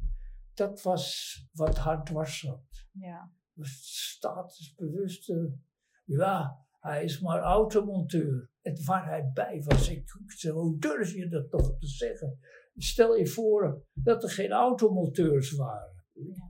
dat 0.55 0.83
was 0.83 1.37
wat 1.53 1.79
hard 1.79 2.07
dwars 2.07 2.41
zat. 2.41 2.87
Ja. 2.93 3.33
De 3.53 3.67
statusbewuste, 3.67 5.59
ja, 6.05 6.67
hij 6.81 7.05
is 7.05 7.21
maar 7.21 7.41
automonteur. 7.41 8.51
En 8.63 8.85
waar 8.85 9.07
hij 9.07 9.31
bij 9.35 9.63
was, 9.63 9.89
ik 9.89 10.11
zei, 10.27 10.53
hoe 10.55 10.79
durf 10.79 11.15
je 11.15 11.29
dat 11.29 11.51
toch 11.51 11.79
te 11.79 11.87
zeggen? 11.87 12.39
Stel 12.75 13.17
je 13.17 13.27
voor 13.27 13.87
dat 13.93 14.23
er 14.23 14.31
geen 14.31 14.53
automonteurs 14.53 15.53
waren. 15.53 15.92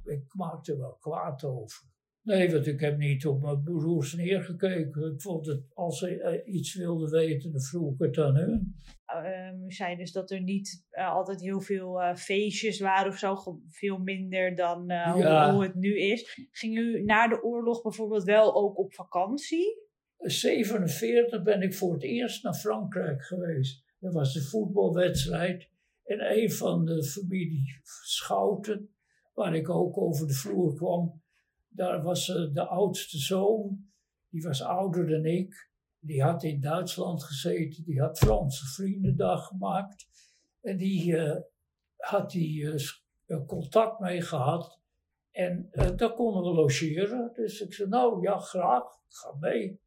Ik, 0.05 0.35
maakte 0.35 0.73
er 0.73 0.79
wel 0.79 0.97
kwaad 1.01 1.45
over. 1.45 1.91
Nee, 2.23 2.51
want 2.51 2.67
ik 2.67 2.81
heb 2.81 2.99
niet 2.99 3.27
op 3.27 3.43
mijn 3.43 3.63
broers 3.63 4.15
neergekeken. 4.15 5.13
Ik 5.15 5.21
vond 5.21 5.47
het, 5.47 5.63
als 5.75 5.99
ze 5.99 6.23
eh, 6.23 6.55
iets 6.55 6.75
wilden 6.75 7.11
weten, 7.11 7.53
dan 7.53 7.61
vroeg 7.61 7.93
ik 7.93 7.99
het 7.99 8.19
aan 8.19 8.37
hun. 8.37 8.75
Ehm, 9.07 9.65
u 9.65 9.73
zei 9.73 9.97
dus 9.97 10.13
dat 10.13 10.31
er 10.31 10.43
niet 10.43 10.87
eh, 10.91 11.13
altijd 11.13 11.41
heel 11.41 11.61
veel 11.61 12.03
eh, 12.03 12.15
feestjes 12.15 12.81
waren 12.81 13.13
of 13.13 13.19
zo, 13.19 13.61
veel 13.69 13.99
minder 13.99 14.55
dan 14.55 14.93
hoe, 14.93 15.63
het 15.63 15.75
nu 15.75 15.99
is. 15.99 16.49
Ging 16.51 16.77
u 16.77 17.03
na 17.05 17.29
de 17.29 17.43
oorlog 17.43 17.83
bijvoorbeeld 17.83 18.25
wel 18.25 18.55
ook 18.55 18.79
op 18.79 18.95
vakantie? 18.95 19.81
47 20.17 21.43
ben 21.43 21.63
ik 21.63 21.75
voor 21.75 21.93
het 21.93 22.03
eerst 22.03 22.43
naar 22.43 22.55
Frankrijk 22.55 23.23
geweest. 23.23 23.85
Dat 23.99 24.13
was 24.13 24.33
de 24.33 24.43
voetbalwedstrijd. 24.43 25.71
En 26.05 26.39
een 26.39 26.51
van 26.51 26.85
de 26.85 27.05
familie 27.05 27.81
Schouten, 28.03 28.92
waar 29.33 29.55
ik 29.55 29.71
ook 29.71 29.99
over 29.99 30.27
de 30.27 30.35
vloer 30.35 30.75
kwam, 30.75 31.23
daar 31.69 32.03
was 32.03 32.29
eh, 32.29 32.53
de 32.53 32.67
oudste 32.67 33.19
zoon, 33.19 33.91
die 34.29 34.43
was 34.43 34.63
ouder 34.63 35.09
dan 35.09 35.25
ik. 35.25 35.71
Die 35.99 36.23
had 36.23 36.43
in 36.43 36.61
Duitsland 36.61 37.25
gezeten, 37.25 37.85
die 37.85 38.01
had 38.01 38.19
Franse 38.19 38.67
Vriendendag 38.67 39.47
gemaakt. 39.47 40.07
En 40.61 40.77
die 40.77 41.17
eh, 41.17 41.41
had 41.97 42.31
die 42.31 42.73
eh, 43.27 43.47
contact 43.47 44.01
mee 44.01 44.23
gehad. 44.23 44.81
En 45.31 45.69
eh, 45.71 45.97
daar 45.97 46.15
konden 46.15 46.43
we 46.43 46.49
logeren. 46.49 47.31
Dus 47.35 47.61
ik 47.61 47.75
zei, 47.75 47.89
nou 47.89 48.23
ja, 48.23 48.39
graag, 48.39 48.85
ga 49.09 49.37
mee. 49.41 49.81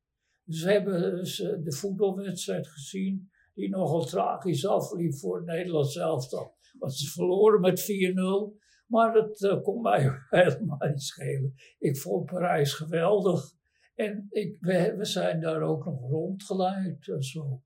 Dus 0.44 0.64
hebben 0.64 1.24
de 1.64 1.72
voetbalwedstrijd 1.72 2.68
gezien, 2.68 3.32
die 3.54 3.70
nogal 3.70 4.06
tragisch 4.06 4.66
afliep 4.66 5.16
voor 5.16 5.36
het 5.38 5.46
Nederlands 5.46 5.96
elftal. 5.96 6.56
Want 6.80 6.94
ze 6.94 7.12
verloren 7.12 7.62
met 7.62 7.82
4-0. 7.82 8.64
Maar 8.86 9.14
dat 9.14 9.42
eh, 9.42 9.62
kon 9.62 9.82
mij 9.82 10.10
helemaal 10.30 10.88
niet 10.88 11.02
schelen. 11.02 11.54
Ik 11.78 11.98
vond 11.98 12.26
Parijs 12.26 12.74
geweldig. 12.74 13.54
En 13.96 14.28
ik, 14.30 14.58
we, 14.60 14.96
we 14.98 15.06
zijn 15.06 15.40
daar 15.42 15.62
ook 15.62 15.86
nog 15.86 16.00
rondgeleid 16.00 17.08
en 17.08 17.24
zo. 17.24 17.64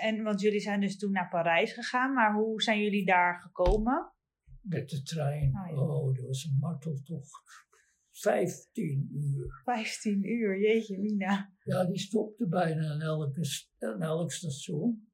En 0.00 0.22
want 0.22 0.40
jullie 0.40 0.60
zijn 0.60 0.80
dus 0.80 0.98
toen 0.98 1.12
naar 1.12 1.28
Parijs 1.28 1.72
gegaan, 1.72 2.14
maar 2.14 2.34
hoe 2.34 2.62
zijn 2.62 2.82
jullie 2.82 3.04
daar 3.04 3.40
gekomen? 3.40 4.12
Met 4.60 4.88
de 4.88 5.02
trein. 5.02 5.50
Ja. 5.50 5.74
Oh, 5.74 6.14
dat 6.14 6.26
was 6.26 6.44
een 6.44 6.56
marteltocht. 6.60 7.68
15 8.10 9.08
uur. 9.12 9.60
15 9.64 10.24
uur, 10.24 10.60
jeetje 10.60 10.98
mina. 10.98 11.52
Ja, 11.64 11.84
die 11.84 11.98
stopte 11.98 12.48
bijna 12.48 12.90
aan, 12.90 13.00
elke, 13.00 13.66
aan 13.78 14.02
elk 14.02 14.32
station. 14.32 15.08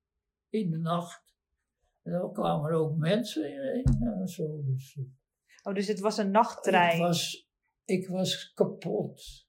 In 0.49 0.71
de 0.71 0.79
nacht. 0.79 1.35
En 2.03 2.13
dan 2.13 2.33
kwamen 2.33 2.71
er 2.71 2.77
ook 2.77 2.97
mensen 2.97 3.51
in. 3.51 3.85
in, 3.85 4.07
eh, 4.07 4.27
zo, 4.27 4.63
dus, 4.65 4.97
eh, 4.99 5.05
Oh, 5.67 5.75
dus 5.75 5.87
het 5.87 6.01
was 6.01 6.19
een 6.19 6.31
nachttrein. 6.31 6.95
Ik 6.95 7.01
was, 7.01 7.49
ik 7.85 8.09
was 8.09 8.53
kapot. 8.55 9.47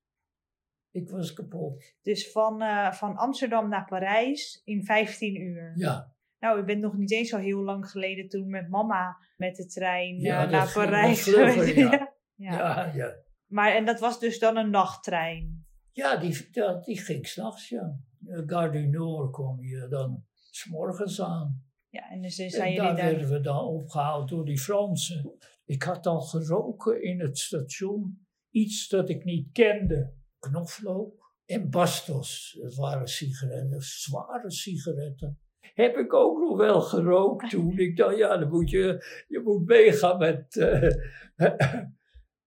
Ik 0.91 1.09
was 1.09 1.33
kapot. 1.33 1.95
Dus 2.01 2.31
van, 2.31 2.61
eh, 2.61 2.91
van 2.91 3.15
Amsterdam 3.15 3.69
naar 3.69 3.85
Parijs 3.85 4.61
in 4.63 4.83
15 4.83 5.41
uur. 5.41 5.71
Ja, 5.75 6.13
Nou, 6.39 6.59
ik 6.59 6.65
ben 6.65 6.79
nog 6.79 6.97
niet 6.97 7.11
eens 7.11 7.29
zo 7.29 7.37
heel 7.37 7.63
lang 7.63 7.89
geleden 7.89 8.29
toen 8.29 8.49
met 8.49 8.69
mama 8.69 9.17
met 9.35 9.55
de 9.55 9.65
trein 9.65 10.19
Ja, 10.19 10.43
eh, 10.43 10.51
naar 10.51 10.71
Parijs 10.73 11.25
ja. 11.25 11.49
ja. 11.75 12.11
ja, 12.35 12.91
ja. 12.93 13.15
Maar 13.45 13.71
en 13.71 13.85
dat 13.85 13.99
was 13.99 14.19
dus 14.19 14.39
dan 14.39 14.57
een 14.57 14.69
nachttrein. 14.69 15.65
Ja, 15.91 16.17
die, 16.17 16.47
ja, 16.51 16.73
die 16.73 16.97
ging 16.97 17.27
s'nachts, 17.27 17.69
ja. 17.69 17.99
Eh, 18.27 18.41
Gare 18.45 18.71
du 18.71 18.87
Nord 18.87 19.31
kwam 19.31 19.63
je 19.63 19.87
dan 19.89 20.25
s'morgens 20.33 21.21
aan. 21.21 21.65
Ja, 21.89 22.09
en 22.09 22.21
dus 22.21 22.35
zijn 22.35 22.51
En 22.51 22.73
jullie 22.73 22.77
daar 22.77 22.95
daar. 22.95 23.05
werden 23.05 23.29
we 23.29 23.39
dan 23.41 23.65
opgehaald 23.65 24.29
door 24.29 24.45
die 24.45 24.59
Fransen. 24.59 25.37
Ik 25.67 25.83
had 25.83 26.05
al 26.05 26.21
geroken 26.21 27.03
in 27.03 27.19
het 27.19 27.37
station. 27.37 28.25
Iets 28.49 28.87
dat 28.87 29.09
ik 29.09 29.23
niet 29.23 29.51
kende. 29.51 30.13
Knoflook 30.39 31.33
en 31.45 31.69
bastos. 31.69 32.57
Dat 32.61 32.75
waren 32.75 33.07
sigaretten, 33.07 33.81
zware 33.81 34.51
sigaretten. 34.51 35.39
Heb 35.59 35.97
ik 35.97 36.13
ook 36.13 36.39
nog 36.39 36.57
wel 36.57 36.81
gerookt 36.81 37.49
toen. 37.51 37.77
Ik 37.77 37.97
dacht, 37.97 38.17
ja, 38.17 38.37
dan 38.37 38.49
moet 38.49 38.69
je, 38.69 39.05
je 39.27 39.39
moet 39.39 39.65
meegaan 39.65 40.17
met... 40.17 40.55
eh, 40.55 40.89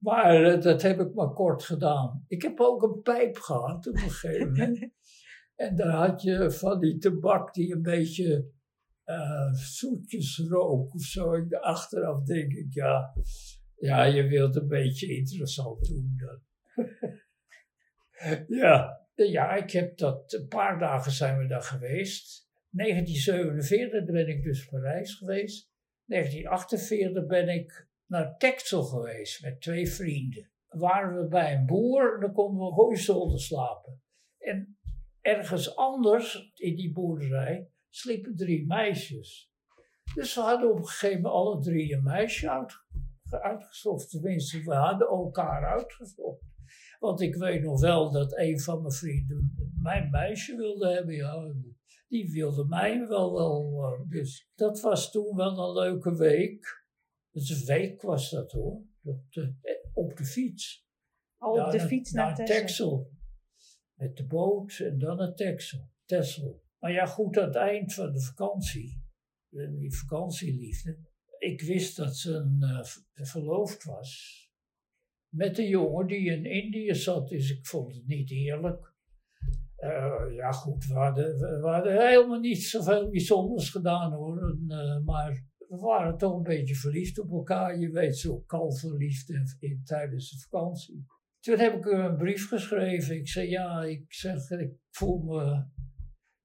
maar 0.07 0.45
eh, 0.45 0.61
dat 0.61 0.83
heb 0.83 1.01
ik 1.01 1.15
maar 1.15 1.33
kort 1.33 1.63
gedaan. 1.63 2.25
Ik 2.27 2.43
heb 2.43 2.61
ook 2.61 2.83
een 2.83 3.01
pijp 3.03 3.37
gehad 3.37 3.89
op 3.89 3.95
een 3.95 4.01
gegeven 4.01 4.47
moment. 4.47 4.89
En 5.55 5.77
daar 5.77 6.07
had 6.07 6.23
je 6.23 6.51
van 6.51 6.81
die 6.81 6.99
tabak 6.99 7.55
die 7.55 7.75
een 7.75 7.83
beetje 7.83 8.51
eh, 9.11 9.53
zoetjes 9.53 10.39
rook 10.49 10.95
of 10.95 11.03
zo. 11.03 11.47
Achteraf 11.51 12.23
denk 12.23 12.53
ik, 12.53 12.75
ja, 12.75 13.13
ja, 13.77 14.05
je 14.05 14.23
wilt 14.23 14.57
een 14.57 14.69
beetje 14.69 15.17
interessant 15.17 15.89
doen 15.89 16.17
dan. 16.17 16.43
ja. 18.63 19.07
ja, 19.15 19.55
ik 19.55 19.71
heb 19.71 19.99
dat, 19.99 20.33
een 20.33 20.49
paar 20.49 20.79
dagen 20.79 21.13
zijn 21.13 21.39
we 21.39 21.47
daar 21.47 21.63
geweest. 21.63 22.49
1947 22.71 24.05
ben 24.05 24.29
ik 24.29 24.43
dus 24.43 24.67
Parijs 24.67 25.15
geweest. 25.15 25.71
1948 26.05 27.27
ben 27.27 27.49
ik 27.49 27.89
naar 28.07 28.37
Texel 28.37 28.83
geweest 28.83 29.43
met 29.43 29.61
twee 29.61 29.89
vrienden. 29.89 30.51
Waren 30.69 31.17
we 31.17 31.29
bij 31.29 31.55
een 31.55 31.67
boer, 31.67 32.21
dan 32.21 32.33
konden 32.33 32.67
we 32.67 32.73
hooizolder 32.73 33.41
slapen. 33.41 34.03
En 34.39 34.79
ergens 35.21 35.77
anders 35.77 36.53
in 36.55 36.77
die 36.77 36.93
boerderij 36.93 37.70
sliepen 37.91 38.37
drie 38.37 38.67
meisjes. 38.67 39.51
Dus 40.15 40.35
we 40.35 40.41
hadden 40.41 40.71
op 40.71 40.79
een 40.79 40.87
gegeven 40.87 41.21
moment 41.21 41.35
alle 41.35 41.61
drie 41.61 41.95
een 41.95 42.03
meisje 42.03 42.51
uit, 42.51 42.73
uitgezocht. 43.31 44.11
Tenminste, 44.11 44.63
we 44.63 44.75
hadden 44.75 45.09
elkaar 45.09 45.65
uitgezocht. 45.65 46.43
Want 46.99 47.21
ik 47.21 47.35
weet 47.35 47.63
nog 47.63 47.81
wel 47.81 48.13
dat 48.13 48.39
een 48.39 48.61
van 48.61 48.81
mijn 48.81 48.93
vrienden 48.93 49.71
mijn 49.83 50.11
meisje 50.11 50.57
wilde 50.57 50.93
hebben. 50.93 51.15
Ja, 51.15 51.55
die 52.09 52.31
wilde 52.31 52.65
mij 52.65 53.07
wel 53.09 53.33
wel. 53.33 54.05
Dus 54.09 54.51
dat 54.55 54.81
was 54.81 55.11
toen 55.11 55.37
wel 55.37 55.59
een 55.59 55.73
leuke 55.73 56.17
week. 56.17 56.85
Dus 57.31 57.51
een 57.51 57.67
week 57.67 58.03
was 58.03 58.31
dat 58.31 58.53
hoor. 58.53 58.83
Eh, 59.03 59.75
op 59.93 60.17
de 60.17 60.25
fiets. 60.25 60.89
Al 61.37 61.65
op 61.65 61.71
de 61.71 61.81
fiets 61.81 62.11
naar, 62.11 62.37
naar 62.37 62.47
Texel. 62.47 63.11
Met 63.95 64.17
de 64.17 64.27
boot 64.27 64.79
en 64.79 64.99
dan 64.99 65.17
naar 65.17 65.35
Texel. 65.35 65.91
Texel. 66.05 66.63
Maar 66.81 66.93
ja, 66.93 67.07
goed, 67.07 67.39
aan 67.39 67.47
het 67.47 67.57
eind 67.57 67.95
van 67.95 68.13
de 68.13 68.21
vakantie, 68.21 69.03
die 69.51 69.95
vakantieliefde, 69.95 70.99
ik 71.39 71.61
wist 71.61 71.97
dat 71.97 72.17
ze 72.17 72.33
een, 72.33 72.59
uh, 72.61 73.25
verloofd 73.27 73.85
was 73.85 74.41
met 75.31 75.59
een 75.59 75.69
jongen 75.69 76.07
die 76.07 76.31
in 76.31 76.45
Indië 76.45 76.95
zat, 76.95 77.29
dus 77.29 77.51
ik 77.51 77.67
vond 77.67 77.95
het 77.95 78.07
niet 78.07 78.31
eerlijk. 78.31 78.95
Uh, 79.79 80.35
ja, 80.35 80.53
goed, 80.53 80.87
we 80.87 80.95
hadden, 80.95 82.09
helemaal 82.09 82.41
niet 82.41 82.63
zoveel 82.63 83.11
bijzonders 83.11 83.71
gedaan 83.71 84.13
hoor. 84.13 84.59
Maar 85.05 85.45
we 85.69 85.77
waren 85.77 86.17
toch 86.17 86.37
een 86.37 86.43
beetje 86.43 86.75
verliefd 86.75 87.19
op 87.19 87.31
elkaar. 87.31 87.79
Je 87.79 87.91
weet, 87.91 88.17
zo 88.17 88.39
kal 88.39 88.73
verliefd 88.73 89.29
in, 89.29 89.45
in, 89.59 89.81
tijdens 89.85 90.31
de 90.31 90.39
vakantie. 90.39 91.07
Toen 91.41 91.59
heb 91.59 91.75
ik 91.75 91.85
een 91.85 92.17
brief 92.17 92.49
geschreven. 92.49 93.17
Ik 93.17 93.29
zei, 93.29 93.49
ja, 93.49 93.83
ik 93.83 94.13
zeg, 94.13 94.51
ik 94.51 94.73
voel 94.91 95.19
me 95.19 95.65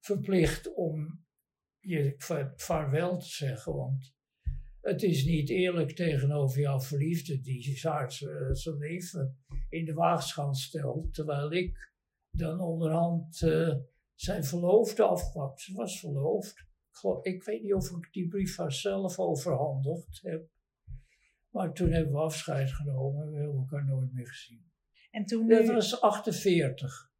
verplicht 0.06 0.74
om 0.74 1.24
je 1.78 2.14
vaarwel 2.56 3.18
te 3.18 3.28
zeggen. 3.28 3.74
Want 3.74 4.14
het 4.80 5.02
is 5.02 5.24
niet 5.24 5.48
eerlijk 5.48 5.90
tegenover 5.90 6.60
jouw 6.60 6.80
verliefde 6.80 7.40
die 7.40 7.62
zijn 8.52 8.78
leven 8.78 9.38
in 9.68 9.84
de 9.84 9.94
waagschaal 9.94 10.54
stelt. 10.54 11.14
Terwijl 11.14 11.52
ik 11.52 11.92
dan 12.30 12.60
onderhand 12.60 13.40
uh, 13.40 13.74
zijn 14.14 14.44
verloofde 14.44 15.02
afpakt. 15.02 15.60
Ze 15.60 15.74
was 15.74 16.00
verloofd. 16.00 16.64
Ik 17.22 17.42
weet 17.42 17.62
niet 17.62 17.74
of 17.74 17.90
ik 17.90 18.12
die 18.12 18.28
brief 18.28 18.56
haar 18.56 18.72
zelf 18.72 19.18
overhandigd 19.18 20.22
heb. 20.22 20.48
Maar 21.50 21.72
toen 21.72 21.90
hebben 21.90 22.12
we 22.12 22.18
afscheid 22.18 22.72
genomen. 22.72 23.30
We 23.30 23.36
hebben 23.36 23.56
elkaar 23.56 23.84
nooit 23.84 24.12
meer 24.12 24.28
gezien. 24.28 24.70
En 25.10 25.24
toen 25.24 25.48
Dat 25.48 25.66
was 25.66 26.00
48. 26.00 27.14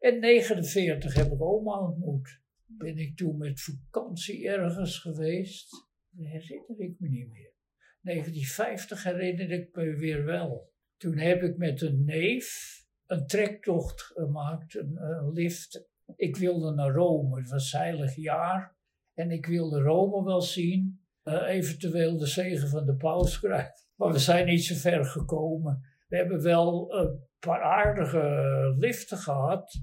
En 0.00 0.20
49 0.20 1.14
heb 1.14 1.32
ik 1.32 1.42
oma 1.42 1.78
ontmoet. 1.78 2.40
Ben 2.66 2.98
ik 2.98 3.16
toen 3.16 3.36
met 3.36 3.60
vakantie 3.60 4.48
ergens 4.48 4.98
geweest. 4.98 5.70
Dat 6.10 6.26
herinner 6.26 6.80
ik 6.80 6.94
me 6.98 7.08
niet 7.08 7.28
meer. 7.28 7.52
1950 8.00 9.04
herinner 9.04 9.50
ik 9.50 9.74
me 9.74 9.96
weer 9.96 10.24
wel. 10.24 10.72
Toen 10.96 11.18
heb 11.18 11.42
ik 11.42 11.56
met 11.56 11.80
een 11.80 12.04
neef 12.04 12.78
een 13.10 13.26
trektocht 13.26 14.02
gemaakt, 14.02 14.74
een, 14.74 15.30
lift. 15.32 15.88
Ik 16.16 16.36
wilde 16.36 16.74
naar 16.74 16.90
Rome, 16.90 17.40
het 17.40 17.50
was 17.50 17.72
heilig 17.72 18.14
jaar. 18.14 18.76
En 19.14 19.30
ik 19.30 19.46
wilde 19.46 19.80
Rome 19.80 20.24
wel 20.24 20.40
zien, 20.40 21.00
uh, 21.24 21.48
eventueel 21.48 22.18
de 22.18 22.26
zegen 22.26 22.68
van 22.68 22.86
de 22.86 22.96
paus 22.96 23.40
krijgen. 23.40 23.74
Maar 23.94 24.12
we 24.12 24.18
zijn 24.18 24.46
niet 24.46 24.64
zo 24.64 24.74
ver 24.74 25.04
gekomen. 25.04 25.80
We 26.08 26.16
hebben 26.16 26.42
wel 26.42 26.94
een 26.94 27.28
paar 27.40 27.62
aardige 27.62 28.74
liften 28.78 29.18
gehad, 29.18 29.80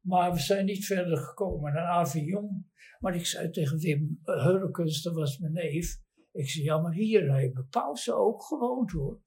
maar 0.00 0.32
we 0.32 0.38
zijn 0.38 0.64
niet 0.64 0.86
verder 0.86 1.16
gekomen 1.16 1.72
naar 1.72 1.86
Avignon. 1.86 2.70
Maar 2.98 3.14
ik 3.14 3.26
zei 3.26 3.50
tegen 3.50 3.78
Wim 3.78 4.20
Hurkens, 4.24 5.02
dat 5.02 5.14
was 5.14 5.38
mijn 5.38 5.52
neef, 5.52 6.00
ik 6.32 6.48
zei, 6.48 6.64
ja, 6.64 6.78
maar 6.78 6.92
hier 6.92 7.34
hebben 7.34 7.66
pausen 7.70 8.16
ook 8.16 8.42
gewoond 8.42 8.90
hoor. 8.90 9.20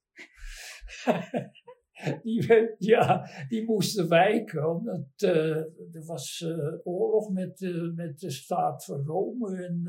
die, 2.24 2.76
ja, 2.78 3.30
die 3.48 3.66
moesten 3.66 4.10
wijken, 4.10 4.70
omdat 4.70 5.08
uh, 5.18 5.56
er 5.96 6.06
was 6.06 6.40
uh, 6.46 6.74
oorlog 6.84 7.30
met, 7.30 7.62
uh, 7.62 7.96
met 7.96 8.20
de 8.20 8.32
staat 8.32 8.86
van 8.86 9.06
Rome 9.06 9.66
en 9.66 9.84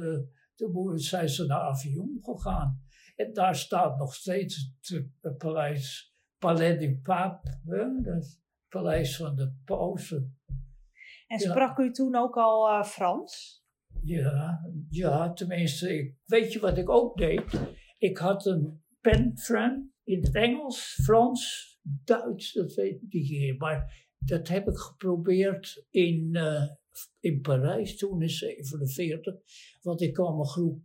toen 0.54 0.98
zijn 0.98 1.28
ze 1.28 1.46
naar 1.46 1.60
Avignon 1.60 2.18
gegaan. 2.22 2.84
En 3.16 3.32
daar 3.32 3.56
staat 3.56 3.98
nog 3.98 4.14
steeds 4.14 4.72
het, 4.80 5.38
paleis 5.38 6.15
Palais 6.38 6.78
du 6.78 7.00
Pape, 7.02 7.60
het 8.04 8.40
paleis 8.68 9.16
van 9.16 9.36
de 9.36 9.52
pausen. 9.64 10.38
En 11.26 11.38
sprak 11.38 11.78
u 11.78 11.90
toen 11.90 12.16
ook 12.16 12.36
al 12.36 12.84
Frans? 12.84 13.64
Ja, 14.02 14.60
ja, 14.88 15.32
tenminste, 15.32 15.98
ik, 15.98 16.14
weet 16.24 16.52
je 16.52 16.60
wat 16.60 16.78
ik 16.78 16.90
ook 16.90 17.16
deed? 17.16 17.60
Ik 17.98 18.18
had 18.18 18.46
een 18.46 18.82
penfriend 19.00 19.94
in 20.04 20.22
het 20.22 20.34
Engels, 20.34 21.00
Frans, 21.02 21.74
Duits, 21.82 22.52
dat 22.52 22.74
weet 22.74 23.02
ik 23.02 23.12
niet 23.12 23.30
meer. 23.30 23.56
Maar 23.56 24.06
dat 24.18 24.48
heb 24.48 24.68
ik 24.68 24.76
geprobeerd 24.76 25.86
in, 25.90 26.28
uh, 26.32 26.62
in 27.20 27.40
Parijs 27.40 27.96
toen 27.96 28.22
in 28.22 28.28
47. 28.28 29.34
Want 29.80 30.00
ik 30.00 30.12
kwam 30.12 30.38
een 30.38 30.46
groep 30.46 30.82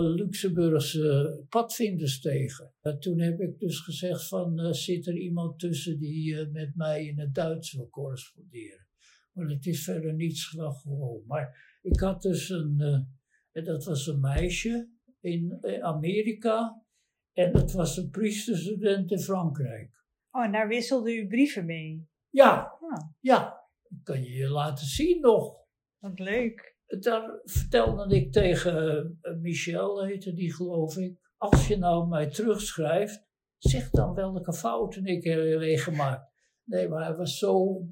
Luxemburgse 0.00 1.44
padvinders 1.48 2.20
tegen. 2.20 2.74
Toen 2.98 3.20
heb 3.20 3.40
ik 3.40 3.58
dus 3.58 3.80
gezegd 3.80 4.28
van, 4.28 4.74
zit 4.74 5.06
er 5.06 5.16
iemand 5.16 5.58
tussen 5.58 5.98
die 5.98 6.48
met 6.52 6.74
mij 6.74 7.06
in 7.06 7.18
het 7.18 7.34
Duits 7.34 7.72
wil 7.72 7.88
corresponderen. 7.88 8.86
Maar 9.32 9.46
het 9.46 9.66
is 9.66 9.84
verder 9.84 10.14
niets 10.14 10.44
gewoon. 10.44 11.22
Maar 11.26 11.78
ik 11.82 12.00
had 12.00 12.22
dus 12.22 12.48
een, 12.48 13.06
dat 13.52 13.84
was 13.84 14.06
een 14.06 14.20
meisje 14.20 14.90
in 15.20 15.58
Amerika. 15.82 16.84
En 17.32 17.52
dat 17.52 17.72
was 17.72 17.96
een 17.96 18.10
priesterstudent 18.10 19.10
in 19.10 19.18
Frankrijk. 19.18 20.04
Oh, 20.30 20.44
en 20.44 20.52
daar 20.52 20.68
wisselde 20.68 21.16
u 21.16 21.26
brieven 21.26 21.64
mee? 21.64 22.08
Ja, 22.28 22.78
ah. 22.80 23.10
ja. 23.20 23.68
Dat 23.82 24.02
kan 24.02 24.22
je 24.22 24.30
je 24.30 24.48
laten 24.48 24.86
zien 24.86 25.20
nog. 25.20 25.56
Wat 25.98 26.18
leuk. 26.18 26.78
Daar 26.98 27.40
vertelde 27.44 28.16
ik 28.16 28.32
tegen 28.32 29.18
uh, 29.22 29.36
Michel, 29.40 30.04
heette 30.04 30.32
die 30.32 30.54
geloof 30.54 30.96
ik. 30.96 31.18
Als 31.36 31.68
je 31.68 31.76
nou 31.76 32.08
mij 32.08 32.30
terugschrijft, 32.30 33.26
zeg 33.58 33.90
dan 33.90 34.14
welke 34.14 34.52
fouten 34.52 35.04
ik 35.04 35.24
heb 35.24 35.78
gemaakt. 35.78 36.32
Nee, 36.64 36.88
maar 36.88 37.04
hij 37.04 37.16
was 37.16 37.38
zo 37.38 37.82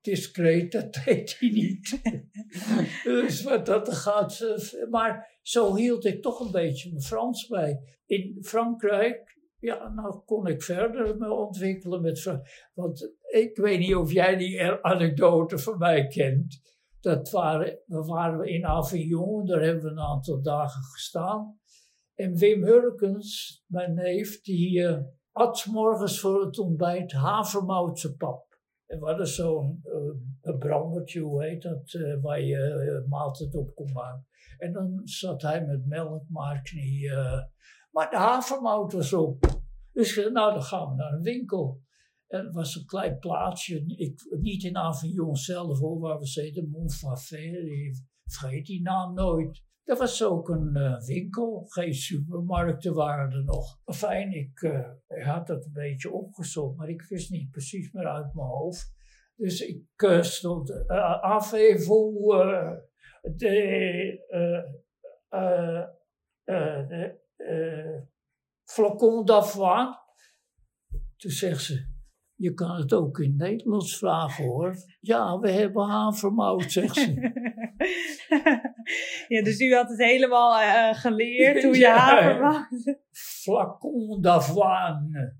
discreet, 0.00 0.72
dat 0.72 0.94
deed 1.04 1.36
hij 1.38 1.48
niet. 1.48 2.00
dus 3.04 3.42
wat 3.42 3.66
dat 3.66 3.94
gaat. 3.94 4.40
Eh, 4.40 4.88
maar 4.90 5.38
zo 5.42 5.74
hield 5.74 6.04
ik 6.04 6.22
toch 6.22 6.40
een 6.40 6.50
beetje 6.50 6.88
mijn 6.88 7.02
Frans 7.02 7.46
bij. 7.46 7.98
In 8.06 8.38
Frankrijk 8.40 9.32
ja, 9.62 9.88
nou 9.88 10.22
kon 10.24 10.46
ik 10.46 10.62
verder 10.62 11.16
me 11.16 11.32
ontwikkelen 11.32 12.02
met. 12.02 12.40
Want 12.74 13.12
ik 13.30 13.56
weet 13.56 13.78
niet 13.78 13.94
of 13.94 14.12
jij 14.12 14.36
die 14.36 14.62
anekdote 14.62 15.58
van 15.58 15.78
mij 15.78 16.06
kent. 16.06 16.60
Dat 17.02 17.30
waren, 17.30 17.78
we 17.86 18.04
waren 18.04 18.48
in 18.48 18.66
Avignon, 18.66 19.46
daar 19.46 19.60
hebben 19.60 19.84
we 19.84 19.90
een 19.90 20.00
aantal 20.00 20.42
dagen 20.42 20.82
gestaan. 20.82 21.58
En 22.14 22.36
Wim 22.36 22.64
Hurkens, 22.64 23.62
mijn 23.66 23.94
neef, 23.94 24.40
die 24.40 24.78
uh, 24.78 24.98
at 25.32 25.66
morgens 25.70 26.20
voor 26.20 26.44
het 26.44 26.58
ontbijt 26.58 27.12
havermoutse 27.12 28.16
pap. 28.16 28.60
En 28.86 29.00
we 29.00 29.06
hadden 29.06 29.26
zo'n 29.26 29.82
uh, 30.42 30.58
brandertje, 30.58 31.20
hoe 31.20 31.44
heet 31.44 31.62
dat, 31.62 31.92
uh, 31.92 32.22
waar 32.22 32.40
je 32.40 33.04
maaltijd 33.08 33.54
op 33.54 33.74
kon 33.74 33.92
maken. 33.92 34.26
En 34.58 34.72
dan 34.72 35.00
zat 35.04 35.42
hij 35.42 35.66
met 35.66 35.86
melk, 35.86 36.24
knie 36.62 37.10
maar 37.90 38.10
de 38.10 38.16
havermout 38.16 38.92
was 38.92 39.12
op. 39.12 39.46
Dus 39.92 40.16
nou, 40.16 40.52
dan 40.52 40.62
gaan 40.62 40.88
we 40.88 40.94
naar 40.94 41.12
een 41.12 41.22
winkel. 41.22 41.81
Het 42.40 42.54
was 42.54 42.76
een 42.76 42.86
klein 42.86 43.18
plaatsje, 43.18 43.84
ik, 43.86 44.36
niet 44.40 44.64
in 44.64 44.76
Avignon 44.76 45.36
zelf 45.36 45.78
hoor, 45.78 45.98
waar 45.98 46.18
we 46.18 46.26
zitten, 46.26 46.70
Montfafé, 46.70 47.50
vergeet 48.24 48.66
die 48.66 48.82
naam 48.82 49.14
nooit. 49.14 49.62
Er 49.84 49.96
was 49.96 50.24
ook 50.24 50.48
een 50.48 50.76
uh, 50.76 51.00
winkel, 51.00 51.64
geen 51.68 51.94
supermarkten 51.94 52.94
waren 52.94 53.32
er 53.32 53.44
nog. 53.44 53.78
Fijn, 53.84 54.32
ik, 54.32 54.60
uh, 54.60 54.88
ik 55.08 55.22
had 55.22 55.46
dat 55.46 55.64
een 55.64 55.72
beetje 55.72 56.10
opgezocht, 56.10 56.76
maar 56.76 56.88
ik 56.88 57.02
wist 57.02 57.30
niet 57.30 57.50
precies 57.50 57.92
meer 57.92 58.06
uit 58.06 58.34
mijn 58.34 58.46
hoofd. 58.46 58.94
Dus 59.36 59.60
ik 59.60 60.02
uh, 60.04 60.22
stond 60.22 60.70
uh, 60.70 61.22
de, 63.22 64.20
de 67.36 68.06
flacon 68.64 69.24
d'avoine. 69.24 70.00
Toen 71.16 71.30
zegt 71.30 71.62
ze, 71.62 71.91
Je 72.34 72.52
kan 72.54 72.76
het 72.76 72.92
ook 72.92 73.18
in 73.18 73.36
Nederlands 73.36 73.98
vragen 73.98 74.44
hoor. 74.44 74.74
Ja, 75.00 75.38
we 75.38 75.50
hebben 75.50 75.88
havermout, 75.88 76.72
zegt 76.72 76.94
ze. 76.94 77.12
ja, 79.34 79.42
dus 79.42 79.60
u 79.60 79.74
had 79.74 79.88
het 79.88 79.98
helemaal 79.98 80.60
uh, 80.60 80.94
geleerd 80.94 81.62
hoe 81.62 81.74
je 81.74 81.80
Ja. 81.92 81.96
havermout... 81.96 82.98
Flacon 83.10 84.20
d'avoine. 84.20 85.36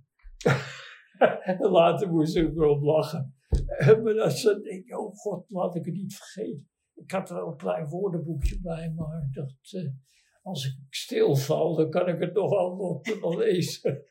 Later 1.58 2.10
moest 2.10 2.36
ik 2.36 2.56
erop 2.56 2.82
lachen. 2.82 3.34
Eh, 3.78 4.02
Maar 4.02 4.14
dat 4.14 4.32
ze 4.32 4.60
denk 4.60 4.98
oh 4.98 5.14
god, 5.14 5.50
laat 5.50 5.76
ik 5.76 5.84
het 5.84 5.94
niet 5.94 6.14
vergeten. 6.16 6.68
Ik 6.94 7.10
had 7.10 7.30
wel 7.30 7.48
een 7.48 7.56
klein 7.56 7.86
woordenboekje 7.88 8.60
bij, 8.60 8.92
maar 8.96 9.28
dat, 9.32 9.54
eh, 9.70 9.82
als 10.42 10.66
ik 10.66 10.94
stilval, 10.94 11.76
dan 11.76 11.90
kan 11.90 12.08
ik 12.08 12.20
het 12.20 12.34
nog 12.34 12.50
wel 12.50 13.00
nog 13.20 13.36
lezen. 13.36 14.02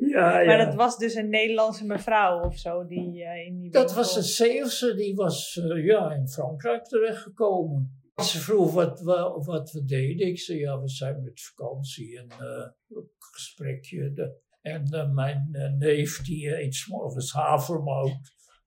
Ja, 0.00 0.38
ja. 0.40 0.44
Maar 0.44 0.64
dat 0.66 0.74
was 0.74 0.98
dus 0.98 1.14
een 1.14 1.28
Nederlandse 1.28 1.86
mevrouw 1.86 2.40
of 2.44 2.58
zo 2.58 2.86
die 2.86 3.24
eh, 3.24 3.46
in 3.46 3.60
die 3.60 3.70
Dat 3.70 3.94
was 3.94 4.16
een 4.16 4.22
Zeeuwse, 4.22 4.94
die 4.94 5.14
was 5.14 5.56
eh, 5.56 5.84
ja, 5.84 6.12
in 6.12 6.28
Frankrijk 6.28 6.84
terechtgekomen. 6.84 8.00
Ze 8.22 8.38
vroeg 8.38 8.72
wat, 8.72 9.00
we- 9.00 9.40
wat 9.44 9.70
we 9.70 9.84
deden. 9.84 10.26
Ik 10.26 10.38
zei, 10.40 10.58
ja, 10.58 10.80
we 10.80 10.88
zijn 10.88 11.22
met 11.22 11.40
vakantie 11.54 12.18
en 12.18 12.28
eh, 12.30 12.68
een 12.88 13.08
gesprekje. 13.18 14.12
De, 14.12 14.40
en 14.60 15.10
mijn 15.14 15.48
neef, 15.78 16.22
die 16.22 16.60
eet 16.62 16.84
morgens 16.88 17.32
havermout. 17.32 18.18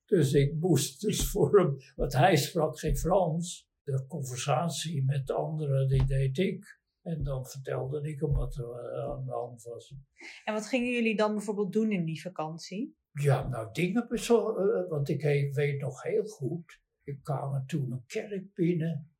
Dus 0.05 0.33
ik 0.33 0.53
moest 0.59 1.01
dus 1.01 1.29
voor 1.29 1.57
hem, 1.59 1.77
want 1.95 2.13
hij 2.13 2.35
sprak 2.35 2.79
geen 2.79 2.97
Frans. 2.97 3.67
De 3.83 4.05
conversatie 4.07 5.03
met 5.05 5.31
anderen, 5.31 5.87
die 5.87 6.05
deed 6.05 6.37
ik. 6.37 6.79
En 7.05 7.23
dan 7.23 7.45
vertelde 7.45 8.09
ik 8.09 8.19
hem 8.19 8.31
wat 8.31 8.55
er 8.55 8.69
eh, 8.69 9.09
aan 9.09 9.25
de 9.25 9.31
hand 9.31 9.63
was. 9.63 9.95
En 10.43 10.53
wat 10.53 10.67
gingen 10.67 10.91
jullie 10.91 11.15
dan 11.15 11.33
bijvoorbeeld 11.33 11.73
doen 11.73 11.91
in 11.91 12.05
die 12.05 12.21
vakantie? 12.21 12.97
Ja, 13.11 13.47
nou 13.47 13.69
dingen 13.71 14.07
bezorgen, 14.07 14.89
want 14.89 15.09
ik 15.09 15.21
weet 15.53 15.81
nog 15.81 16.03
heel 16.03 16.25
goed. 16.25 16.79
Ik 17.03 17.23
kwam 17.23 17.65
toen 17.65 17.91
een 17.91 18.03
kerk 18.05 18.53
binnen 18.53 19.11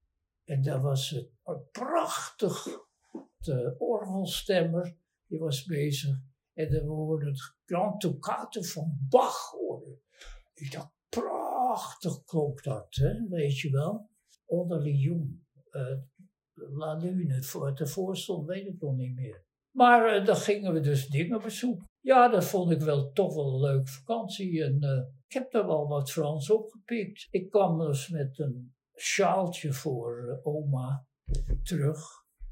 en 0.46 0.62
daar 0.62 0.82
was 0.82 1.10
het 1.10 1.32
een 1.44 1.70
prachtig 1.72 2.68
de 3.38 3.76
orgelstemmer, 3.78 4.98
die 5.28 5.40
was 5.40 5.64
bezig. 5.64 6.18
En 6.54 6.72
dan 6.72 6.86
hoorde 6.86 7.26
het 7.26 7.56
Grand 7.66 8.02
Toccate 8.02 8.64
van 8.64 8.98
Bach 9.10 9.52
horen. 9.52 10.02
Ik 10.54 10.72
dacht, 10.72 10.92
prachtig 11.10 12.24
klonk 12.24 12.64
dat, 12.64 12.96
hè? 12.96 13.28
weet 13.28 13.60
je 13.60 13.70
wel. 13.70 14.10
Onder 14.46 14.82
Lyon, 14.82 15.46
eh 15.70 15.98
Lune, 16.56 17.44
voor 17.44 17.68
het 17.68 17.80
ervoor 17.80 18.18
stond, 18.18 18.48
weet 18.48 18.68
ik 18.68 18.82
nog 18.82 18.96
niet 18.96 19.16
meer. 19.16 19.44
Maar 19.72 20.16
eh, 20.16 20.26
dan 20.26 20.36
gingen 20.36 20.74
we 20.74 20.80
dus 20.80 21.08
dingen 21.08 21.42
bezoeken. 21.42 21.90
Ja, 22.00 22.30
dat 22.30 22.46
vond 22.46 22.72
ik 22.72 22.82
wel 22.82 23.12
toch 23.12 23.34
wel 23.36 23.54
een 23.54 23.60
leuke 23.60 23.92
vakantie. 23.92 24.64
En 24.64 24.82
eh, 24.82 25.04
ik 25.28 25.34
heb 25.34 25.52
daar 25.52 25.68
wel 25.68 25.88
wat 25.88 26.12
Frans 26.12 26.50
opgepikt. 26.50 27.28
Ik 27.30 27.50
kwam 27.50 27.80
dus 27.80 28.10
met 28.10 28.40
een 28.40 28.74
sjaaltje 28.96 29.74
voor 29.74 30.28
eh, 30.30 30.48
oma 30.48 31.08
terug. 31.64 32.00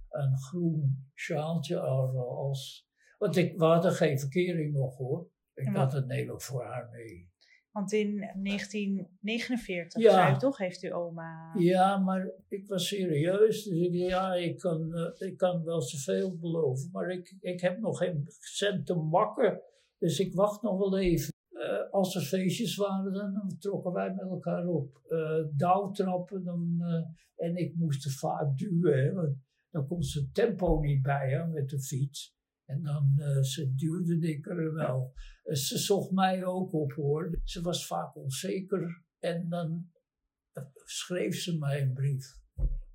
Een 0.10 0.38
groen 0.38 1.10
sjaaltje 1.16 1.80
al- 1.80 2.38
als... 2.38 2.88
Want 3.18 3.36
ik, 3.36 3.58
we 3.58 3.66
hadden 3.66 3.92
geen 3.92 4.20
verkering 4.20 4.74
nog 4.74 4.98
hoor. 4.98 5.28
Ik 5.54 5.68
had 5.68 5.94
het 5.94 6.06
neem 6.06 6.32
ik 6.32 6.42
voor 6.42 6.64
haar 6.64 6.90
mee. 6.92 7.32
Want 7.74 7.92
in 7.92 8.30
1949, 8.34 10.02
Ja. 10.02 10.12
zei 10.12 10.36
u 10.36 10.38
toch, 10.38 10.58
heeft 10.58 10.82
uw 10.82 10.92
oma... 10.92 11.52
Ja, 11.58 11.98
maar 11.98 12.32
ik 12.48 12.68
was 12.68 12.88
serieus. 12.88 13.64
Dus 13.64 13.78
ik 13.78 13.94
ja, 13.94 14.34
ik 14.34 14.58
kan, 14.60 14.94
eh, 14.94 15.28
ik 15.28 15.38
kan 15.38 15.64
wel 15.64 15.82
zoveel 15.82 16.38
beloven. 16.38 16.90
Maar 16.92 17.10
ik, 17.10 17.36
ik 17.40 17.62
heb 17.62 17.80
nog 17.80 17.98
geen 17.98 18.24
cent 18.40 18.86
te 18.86 18.94
makken. 18.96 19.62
Dus 19.98 20.20
ik 20.20 20.34
wacht 20.34 20.62
nog 20.62 20.78
wel 20.78 21.00
even. 21.00 21.34
Eh, 21.50 21.92
als 21.92 22.16
er 22.16 22.22
feestjes 22.22 22.76
waren, 22.76 23.14
dan, 23.14 23.56
trokken 23.60 23.92
wij 23.92 24.14
met 24.14 24.30
elkaar 24.30 24.68
op. 24.68 25.02
Eh 25.08 25.44
douwtrappen. 25.58 26.44
Dan, 26.44 26.82
en 27.36 27.56
ik 27.56 27.76
moest 27.76 28.06
er 28.06 28.12
vaak 28.12 28.58
duwen. 28.58 29.04
Hè, 29.04 29.14
want 29.14 29.36
dan 29.70 29.88
kon 29.88 30.04
ze 30.04 30.32
tempo 30.32 30.80
niet 30.80 31.02
bij 31.02 31.30
hè, 31.30 31.48
met 31.48 31.70
de 31.70 31.82
fiets. 31.82 32.36
En 32.66 32.84
dan 32.84 33.14
eh, 33.18 33.42
ze 33.42 33.76
duwde 33.76 34.28
ik 34.28 34.46
er 34.48 34.74
wel. 34.74 35.14
Eh, 35.44 35.56
ze 35.56 35.78
zocht 35.78 36.12
mij 36.12 36.46
ook 36.46 36.74
op 36.74 36.94
hoor. 36.94 37.40
Ze 37.44 37.62
was 37.62 37.88
vaak 37.88 38.16
onzeker. 38.16 39.04
En 39.20 39.50
dan 39.50 39.92
schreef 40.86 41.36
ze 41.36 41.58
mij 41.58 41.82
een 41.82 41.94
brief. 41.94 42.42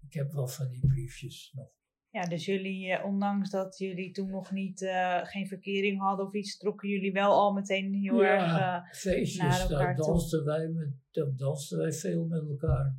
Ik 0.07 0.12
heb 0.12 0.33
wel 0.33 0.48
van 0.48 0.68
die 0.68 0.87
briefjes 0.87 1.52
nog. 1.54 1.76
Ja, 2.11 2.22
dus 2.24 2.44
jullie, 2.44 2.92
eh, 2.92 3.04
ondanks 3.04 3.50
dat 3.50 3.78
jullie 3.78 4.11
toen 4.11 4.31
nog 4.31 4.50
niet, 4.50 4.83
eh, 4.83 5.24
geen 5.24 5.46
verkering 5.46 6.00
hadden 6.00 6.26
of 6.26 6.35
iets, 6.35 6.57
trokken 6.57 6.88
jullie 6.88 7.12
wel 7.12 7.33
al 7.33 7.52
meteen 7.52 7.94
heel 7.94 8.24
erg... 8.24 8.42
eh, 8.42 8.50
naar 8.50 8.94
feestjes, 8.94 9.61
elkaar 9.61 9.78
daar 9.78 9.96
toe. 9.96 10.07
dansten, 10.07 10.44
wij 10.44 10.68
met, 10.68 10.92
daar 11.11 11.37
dansten 11.37 11.78
wij 11.78 11.92
veel 11.92 12.26
met 12.26 12.48
elkaar. 12.48 12.96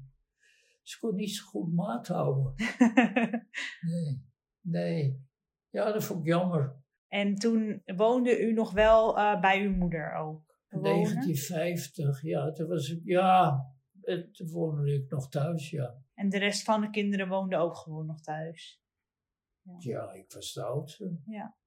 Ze 0.82 1.00
kon 1.00 1.16
niet 1.16 1.36
zo 1.36 1.46
goed 1.46 1.74
maat 1.74 2.08
houden. 2.08 2.54
Nee, 3.82 4.22
nee. 4.62 5.28
Ja, 5.70 5.92
dat 5.92 6.04
vond 6.04 6.20
ik 6.20 6.26
jammer. 6.26 6.76
en 7.08 7.36
toen 7.36 7.82
woonde 7.86 8.40
u 8.40 8.54
nog 8.54 8.72
wel 8.72 9.18
eh, 9.18 9.42
bij 9.42 9.64
uw 9.64 9.76
moeder 9.76 10.14
ook? 10.14 10.50
wonen? 10.70 10.92
1950, 10.92 12.22
ja, 12.22 12.52
toen 12.52 12.68
was 12.68 12.90
ik, 12.90 13.02
ja, 13.04 13.66
eh, 14.02 14.18
toen 14.18 14.50
woonde 14.50 14.94
ik 14.94 15.10
nog 15.10 15.30
thuis, 15.30 15.70
ja. 15.70 15.96
En 16.14 16.30
de 16.30 16.38
rest 16.38 16.64
van 16.64 16.82
de 16.82 16.90
kinderen 16.90 17.28
woonden 17.28 17.60
ook 17.60 17.78
gewoon 17.78 18.06
nog 18.06 18.22
thuis? 18.22 18.82
Ja, 19.78 20.12
ik 20.14 20.32
was 20.32 20.54
de 20.54 20.64
oudste. 20.64 21.20
Ja. 21.26 21.58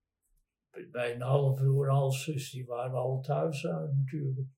Mijn 0.90 1.20
halfbroer 1.20 1.88
en 1.88 1.94
halfzus, 1.94 2.50
die 2.50 2.66
waren 2.66 2.94
al 2.94 3.20
thuis 3.20 3.66
uit 3.66 3.96
natuurlijk. 3.96 4.48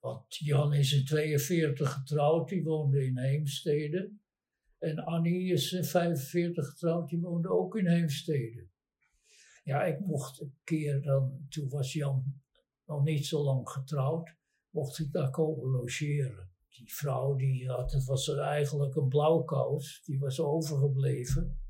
Want 0.00 0.36
Jan 0.36 0.72
is 0.72 0.92
in 0.92 1.04
42 1.04 1.92
getrouwd, 1.92 2.48
die 2.48 2.64
woonde 2.64 3.04
in 3.06 3.18
Heemstede. 3.18 4.12
En 4.78 4.98
Annie 4.98 5.52
is 5.52 5.72
in 5.72 5.84
45 5.84 6.68
getrouwd, 6.68 7.08
die 7.08 7.20
woonde 7.20 7.48
ook 7.48 7.76
in 7.76 7.86
Heemstede. 7.88 8.68
Ja, 9.62 9.84
ik 9.84 10.00
mocht 10.00 10.40
een 10.40 10.58
keer 10.64 11.02
dan, 11.02 11.46
toen 11.48 11.68
was 11.68 11.92
Jan 11.92 12.40
nog 12.86 13.02
niet 13.02 13.26
zo 13.26 13.42
lang 13.42 13.68
getrouwd, 13.68 14.36
mocht 14.70 14.98
ik 14.98 15.12
daar 15.12 15.30
komen 15.30 15.70
logeren. 15.70 16.50
Die 16.68 16.94
vrouw, 16.94 17.34
die 17.34 17.68
had, 17.68 17.92
het 17.92 18.04
was 18.04 18.34
eigenlijk 18.34 18.94
een 18.94 19.08
blauwkous, 19.08 20.02
die 20.04 20.18
was 20.18 20.40
overgebleven. 20.40 21.60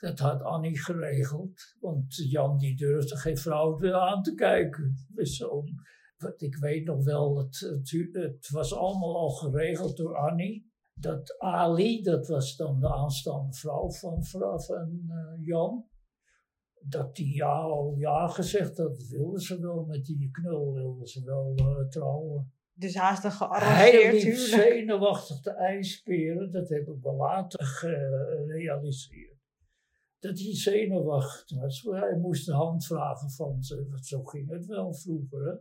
Dat 0.00 0.18
had 0.18 0.42
Annie 0.42 0.78
geregeld, 0.78 1.76
want 1.80 2.14
Jan 2.16 2.58
die 2.58 2.76
durfde 2.76 3.16
geen 3.16 3.36
vrouw 3.36 3.94
aan 3.94 4.22
te 4.22 4.34
kijken. 4.34 4.96
Zo, 5.16 5.64
ik 6.36 6.56
weet 6.56 6.84
nog 6.84 7.04
wel, 7.04 7.38
het, 7.38 7.58
het, 7.58 8.08
het 8.12 8.50
was 8.50 8.74
allemaal 8.74 9.16
al 9.16 9.30
geregeld 9.30 9.96
door 9.96 10.16
Annie. 10.16 10.72
Dat 10.94 11.38
Ali, 11.38 12.02
dat 12.02 12.26
was 12.26 12.56
dan 12.56 12.80
de 12.80 12.94
aanstaande 12.94 13.52
vrouw 13.52 13.90
van, 13.90 14.24
van 14.24 14.60
eh, 15.08 15.46
Jan. 15.46 15.86
Dat 16.88 17.16
die 17.16 17.34
ja 17.34 17.60
al 17.60 17.94
ja 17.96 18.28
gezegd, 18.28 18.76
dat 18.76 19.06
wilde 19.08 19.42
ze 19.42 19.60
wel, 19.60 19.84
met 19.84 20.04
die 20.04 20.30
knul 20.30 20.72
wilde 20.72 21.08
ze 21.08 21.24
wel 21.24 21.54
eh, 21.56 21.88
trouwen. 21.88 22.52
Dus 22.72 22.94
haast 22.94 23.24
een 23.24 23.30
Hij 23.30 23.38
gearrangeerd 23.38 24.12
liep 24.12 24.22
huwelijk. 24.22 24.62
zenuwachtig 24.62 25.40
te 25.40 25.50
ijsperen, 25.50 26.50
dat 26.50 26.68
heb 26.68 26.88
ik 26.88 27.02
wel 27.02 27.16
later 27.16 27.64
gerealiseerd. 27.64 29.36
Dat 30.18 30.38
hij 30.38 30.54
zenuwachtig 30.54 31.60
was, 31.60 31.82
hij 31.82 32.18
moest 32.18 32.46
de 32.46 32.52
hand 32.52 32.86
vragen 32.86 33.30
van 33.30 33.62
ze, 33.62 33.86
want 33.88 34.06
zo 34.06 34.24
ging 34.24 34.50
het 34.50 34.66
wel 34.66 34.94
vroeger. 34.94 35.46
Hè? 35.46 35.54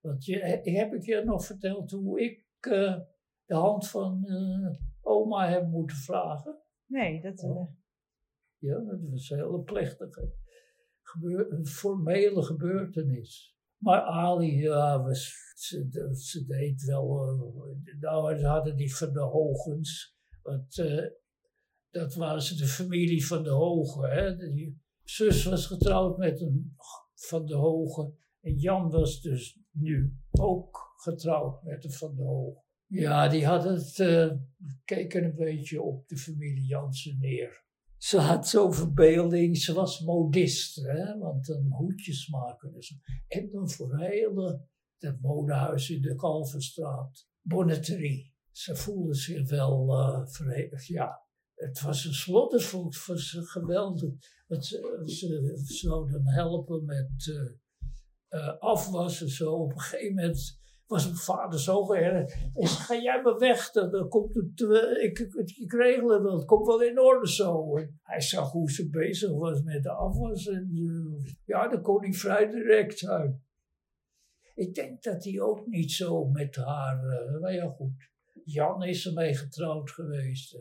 Want 0.00 0.24
je, 0.24 0.38
heb 0.62 0.92
ik 0.94 1.04
je 1.04 1.22
nog 1.24 1.44
verteld 1.44 1.90
hoe 1.90 2.20
ik 2.20 2.46
eh, 2.60 2.98
de 3.44 3.54
hand 3.54 3.88
van 3.88 4.24
eh, 4.26 4.74
oma 5.00 5.48
heb 5.48 5.66
moeten 5.68 5.96
vragen? 5.96 6.58
Nee, 6.86 7.20
dat... 7.20 7.42
Oh. 7.42 7.74
Ja, 8.58 8.78
dat 8.78 9.00
was 9.10 9.30
een 9.30 9.38
hele 9.38 9.60
plechtige, 9.60 10.32
een 11.22 11.66
formele 11.66 12.42
gebeurtenis. 12.42 13.56
Maar 13.76 14.00
Ali, 14.00 14.60
ja, 14.62 15.14
ze, 15.54 15.88
ze 16.12 16.44
deed 16.44 16.82
wel. 16.82 17.26
eh, 17.26 18.00
nou, 18.00 18.38
ze 18.38 18.46
hadden 18.46 18.76
die 18.76 18.94
van 18.96 19.12
de 19.12 19.20
Hogens. 19.20 20.16
Want 20.42 20.78
eh, 20.78 21.06
dat 21.90 22.14
was 22.14 22.56
de 22.56 22.66
familie 22.66 23.26
van 23.26 23.42
de 23.42 23.50
Hogen. 23.50 24.10
Hè? 24.10 24.36
Die 24.36 24.82
zus 25.02 25.44
was 25.44 25.66
getrouwd 25.66 26.18
met 26.18 26.40
een 26.40 26.76
van 27.14 27.46
de 27.46 27.54
Hogen. 27.54 28.18
En 28.40 28.54
Jan 28.54 28.90
was 28.90 29.20
dus 29.20 29.60
nu 29.70 30.16
ook 30.30 30.94
getrouwd 30.96 31.62
met 31.62 31.84
een 31.84 31.92
van 31.92 32.14
de 32.14 32.22
Hogen. 32.22 32.64
Ja, 32.86 33.28
die 33.28 33.46
hadden 33.46 33.74
het, 33.74 33.98
eh, 33.98 34.30
keken 34.84 35.24
een 35.24 35.34
beetje 35.34 35.82
op 35.82 36.08
de 36.08 36.16
familie 36.16 36.66
Jansen 36.66 37.18
neer. 37.18 37.64
Ze 37.98 38.18
had 38.18 38.48
zo'n 38.48 38.74
verbeelding, 38.74 39.56
ze 39.56 39.72
was 39.72 40.00
modist, 40.00 40.76
hè? 40.76 41.18
want 41.18 41.48
een 41.48 41.66
hoedjes 41.70 42.28
maken. 42.28 42.72
En 43.26 43.50
dan 43.50 43.70
voor 43.70 43.98
hele, 43.98 44.66
dat 44.98 45.20
modehuis 45.20 45.90
in 45.90 46.02
de 46.02 46.14
Kalverstraat, 46.14 47.28
Bonneterie. 47.40 48.34
Ze 48.50 48.76
voelde 48.76 49.14
zich 49.14 49.48
wel 49.48 49.88
verenigd, 50.26 50.86
ja. 50.86 51.24
Het 51.54 51.80
was 51.80 52.04
een 52.04 52.14
slottervoet, 52.14 52.94
het 52.94 53.06
was 53.06 53.36
geweldig. 53.38 54.10
Want 54.46 54.66
ze, 54.66 55.02
ze, 55.04 55.60
ze 55.64 55.74
zouden 55.74 56.28
helpen 56.28 56.84
met 56.84 57.26
uh, 57.26 57.50
uh, 58.30 58.58
afwas 58.58 59.20
en 59.20 59.28
zo. 59.28 59.52
Op 59.52 59.72
een 59.72 59.80
gegeven 59.80 60.14
moment 60.14 60.60
was 60.86 61.04
mijn 61.04 61.16
vader 61.16 61.60
zo 61.60 61.92
erg. 61.92 62.34
Hij 62.34 62.66
zei, 62.66 62.82
ga 62.82 62.94
jij 62.94 63.22
maar 63.22 63.38
weg, 63.38 63.70
dan, 63.70 64.08
komt 64.08 64.34
het, 64.34 64.60
uh, 64.60 65.04
ik, 65.04 65.18
ik, 65.18 65.50
ik, 65.56 65.72
regel 65.72 66.34
het 66.36 66.44
komt 66.44 66.66
wel 66.66 66.82
in 66.82 67.00
orde 67.00 67.28
zo. 67.28 67.76
En 67.76 68.00
hij 68.02 68.20
zag 68.20 68.50
hoe 68.50 68.70
ze 68.70 68.90
bezig 68.90 69.30
was 69.30 69.62
met 69.62 69.82
de 69.82 69.90
afwas 69.90 70.46
en 70.46 70.70
uh, 70.72 71.32
ja, 71.44 71.68
dan 71.68 71.82
kon 71.82 72.02
hij 72.02 72.12
vrij 72.12 72.50
direct 72.50 72.98
zijn. 72.98 73.44
Ik 74.54 74.74
denk 74.74 75.02
dat 75.02 75.24
hij 75.24 75.40
ook 75.40 75.66
niet 75.66 75.92
zo 75.92 76.24
met 76.24 76.56
haar, 76.56 77.04
uh, 77.04 77.40
maar 77.40 77.52
ja 77.52 77.68
goed. 77.68 78.10
Jan 78.44 78.82
is 78.82 79.06
ermee 79.06 79.34
getrouwd 79.34 79.90
geweest. 79.90 80.58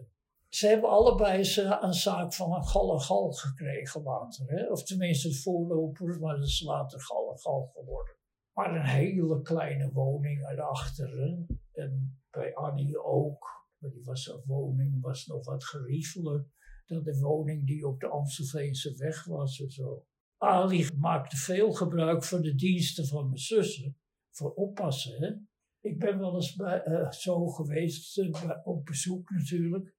Ze 0.50 0.68
hebben 0.68 0.90
allebei 0.90 1.38
een 1.82 1.94
zaak 1.94 2.34
van 2.34 2.54
een 2.54 2.66
gal 2.66 2.94
en 2.94 3.02
gal 3.02 3.32
gekregen 3.32 4.04
later. 4.04 4.46
Hè? 4.48 4.72
Of 4.72 4.84
tenminste 4.84 5.28
het 5.28 5.42
voorloper, 5.42 6.20
maar 6.20 6.36
dat 6.36 6.46
is 6.46 6.62
later 6.62 7.02
gal 7.02 7.32
en 7.32 7.40
gal 7.40 7.72
geworden. 7.74 8.16
Maar 8.56 8.76
een 8.76 8.86
hele 8.86 9.41
kleine 9.41 9.91
woning 9.91 10.49
erachter. 10.49 11.45
En 11.72 12.22
bij 12.30 12.56
Annie 12.56 13.03
ook. 13.03 13.68
Maar 13.78 13.91
die 13.91 14.03
was, 14.03 14.28
een 14.28 14.43
woning 14.45 15.01
was 15.01 15.26
nog 15.26 15.45
wat 15.45 15.64
geriefeler 15.64 16.45
dan 16.86 17.03
de 17.03 17.20
woning 17.20 17.68
die 17.68 17.88
op 17.88 17.99
de 17.99 18.08
Amstelveense 18.08 18.95
weg 18.97 19.26
was 19.26 19.60
en 19.60 19.70
zo. 19.70 20.06
Ali 20.38 20.89
maakte 20.97 21.38
veel 21.38 21.72
gebruik 21.72 22.24
van 22.24 22.41
de 22.41 22.56
diensten 22.56 23.08
van 23.08 23.26
mijn 23.26 23.39
zussen. 23.39 23.97
Voor 24.30 24.53
oppassen, 24.53 25.22
hè. 25.22 25.34
Ik 25.80 25.99
ben 25.99 26.20
wel 26.20 26.36
eens 26.36 26.56
bij, 26.56 26.88
uh, 26.88 27.12
zo 27.12 27.47
geweest, 27.47 28.18
uh, 28.18 28.51
op 28.64 28.86
bezoek 28.86 29.30
natuurlijk. 29.30 29.95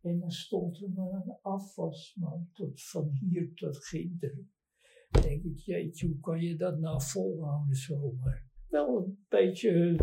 En 0.00 0.18
dan 0.18 0.30
stond 0.30 0.82
er 0.82 0.90
maar 0.90 1.12
een 1.12 1.38
afwasman 1.42 2.48
tot 2.52 2.82
van 2.82 3.10
hier 3.20 3.54
tot 3.54 3.84
ginder. 3.84 4.38
Denk 5.20 5.42
ik, 5.44 6.00
hoe 6.00 6.20
kan 6.20 6.40
je 6.40 6.56
dat 6.56 6.78
nou 6.78 7.02
volhouden 7.02 7.76
zomaar? 7.76 8.50
Wel 8.68 8.96
een 8.96 9.24
beetje 9.28 9.96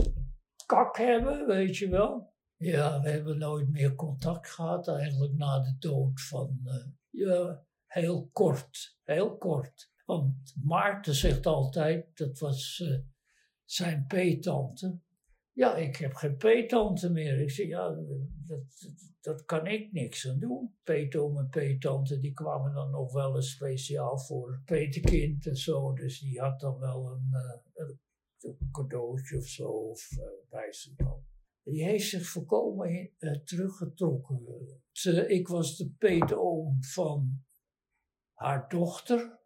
kak 0.66 0.97
hebben, 0.97 1.47
weet 1.47 1.78
je 1.78 1.89
wel. 1.89 2.34
Ja, 2.55 3.01
we 3.01 3.10
hebben 3.10 3.38
nooit 3.38 3.70
meer 3.70 3.95
contact 3.95 4.49
gehad, 4.49 4.88
eigenlijk 4.88 5.34
na 5.34 5.60
de 5.60 5.76
dood 5.80 6.22
van, 6.22 6.60
uh, 6.66 6.74
ja, 7.10 7.66
heel 7.86 8.30
kort, 8.34 8.97
heel 9.03 9.38
kort. 9.38 9.91
Want 10.05 10.55
Maarten 10.64 11.16
zegt 11.16 11.45
altijd, 11.45 12.18
dat 12.18 12.39
was 12.39 12.80
uh, 12.84 12.99
zijn 13.66 14.05
peetante, 14.07 14.99
ja, 15.60 15.76
ik 15.76 15.95
heb 15.95 16.14
geen 16.14 16.38
peetante 16.38 17.12
meer. 17.12 17.39
Ik 17.39 17.51
zeg, 17.51 17.68
ja, 17.68 17.95
dat, 18.47 18.62
dat, 19.22 19.45
kan 19.45 19.68
ik 19.68 19.91
niks 19.91 20.28
aan 20.30 20.39
doen. 20.39 20.76
Peetoom 20.84 21.38
en 21.38 21.49
peetante, 21.49 22.20
die 22.20 22.34
kwamen 22.34 22.74
dan 22.74 22.91
nog 22.91 23.14
wel 23.14 23.36
eens 23.36 23.51
speciaal 23.51 24.20
voor 24.20 24.51
het 24.51 24.64
petekind 24.64 25.47
en 25.47 25.55
zo. 25.55 25.93
Dus 25.93 26.20
die 26.20 26.39
had 26.39 26.60
dan 26.60 26.80
wel 26.80 27.12
een, 27.12 27.30
uh, 27.32 27.89
een 28.39 28.70
cadeautje 28.72 29.38
of 29.38 29.45
zo 29.45 29.70
of, 29.70 30.12
uh, 30.12 30.24
bij 30.49 30.74
zich. 30.74 30.93
Die 31.64 31.84
heeft 31.84 32.10
zich 32.10 32.28
volkomen 32.28 33.12
uh, 33.20 33.32
teruggetrokken. 33.43 34.41
ik 35.28 35.47
was 35.47 35.78
de 35.78 35.89
peetoom 35.97 36.84
van 36.84 37.43
haar 38.34 38.70
dochter, 38.70 39.39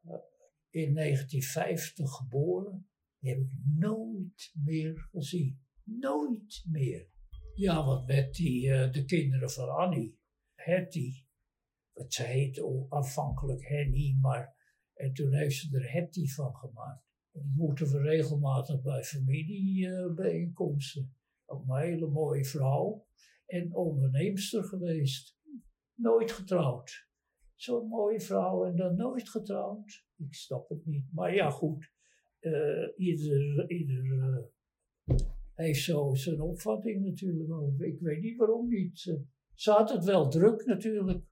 in 0.70 0.94
1950 0.94 2.12
geboren. 2.12 2.90
Die 3.20 3.30
heb 3.30 3.40
ik 3.40 3.54
nooit 3.76 4.52
meer 4.54 5.08
gezien. 5.12 5.63
Nooit 5.84 6.64
meer. 6.68 7.12
Ja, 7.56 7.86
wat 7.86 8.08
met 8.08 8.34
die, 8.34 8.68
uh, 8.68 8.92
de 8.92 9.06
kinderen 9.06 9.50
van 9.50 9.70
Annie, 9.70 10.20
Hetty. 10.54 11.26
Wat 11.94 12.14
ze 12.14 12.24
heette 12.24 12.86
aanvankelijk 12.90 13.68
Henny, 13.68 14.18
maar 14.22 14.56
en 14.94 15.14
toen 15.14 15.34
heeft 15.34 15.56
ze 15.56 15.78
er 15.78 15.92
Hetty 15.92 16.28
van 16.28 16.56
gemaakt. 16.56 17.12
Moeten 17.56 17.88
we 17.92 18.02
regelmatig 18.02 18.82
bij 18.82 19.04
familiebijeenkomsten. 19.04 21.02
Uh, 21.02 21.10
Ook 21.46 21.68
een 21.68 21.78
hele 21.78 22.08
mooie 22.08 22.46
vrouw 22.46 23.08
en 23.46 23.76
onderneemster 23.76 24.64
geweest. 24.64 25.38
Nooit 25.94 26.32
getrouwd. 26.32 27.08
Zo'n 27.56 27.88
mooie 27.88 28.22
vrouw 28.22 28.66
en 28.66 28.76
dan 28.76 28.96
nooit 28.96 29.30
getrouwd. 29.30 30.06
Ik 30.18 30.34
snap 30.34 30.70
het 30.70 30.86
niet. 30.86 31.06
Maar 31.12 31.36
ja, 31.36 31.50
goed. 31.50 31.92
Uh, 32.40 32.88
ieder, 32.98 33.70
ieder 33.70 34.52
heeft 35.56 35.84
zo 35.84 36.14
zijn 36.14 36.42
opvatting 36.42 37.06
natuurlijk 37.06 37.52
over. 37.52 37.86
Ik 37.86 38.00
weet 38.00 38.22
niet 38.22 38.38
waarom 38.38 38.70
niet. 38.70 39.00
Ze, 39.54 39.72
had 39.72 39.92
het 39.92 40.04
wel 40.04 40.30
druk 40.30 40.66
natuurlijk. 40.66 41.24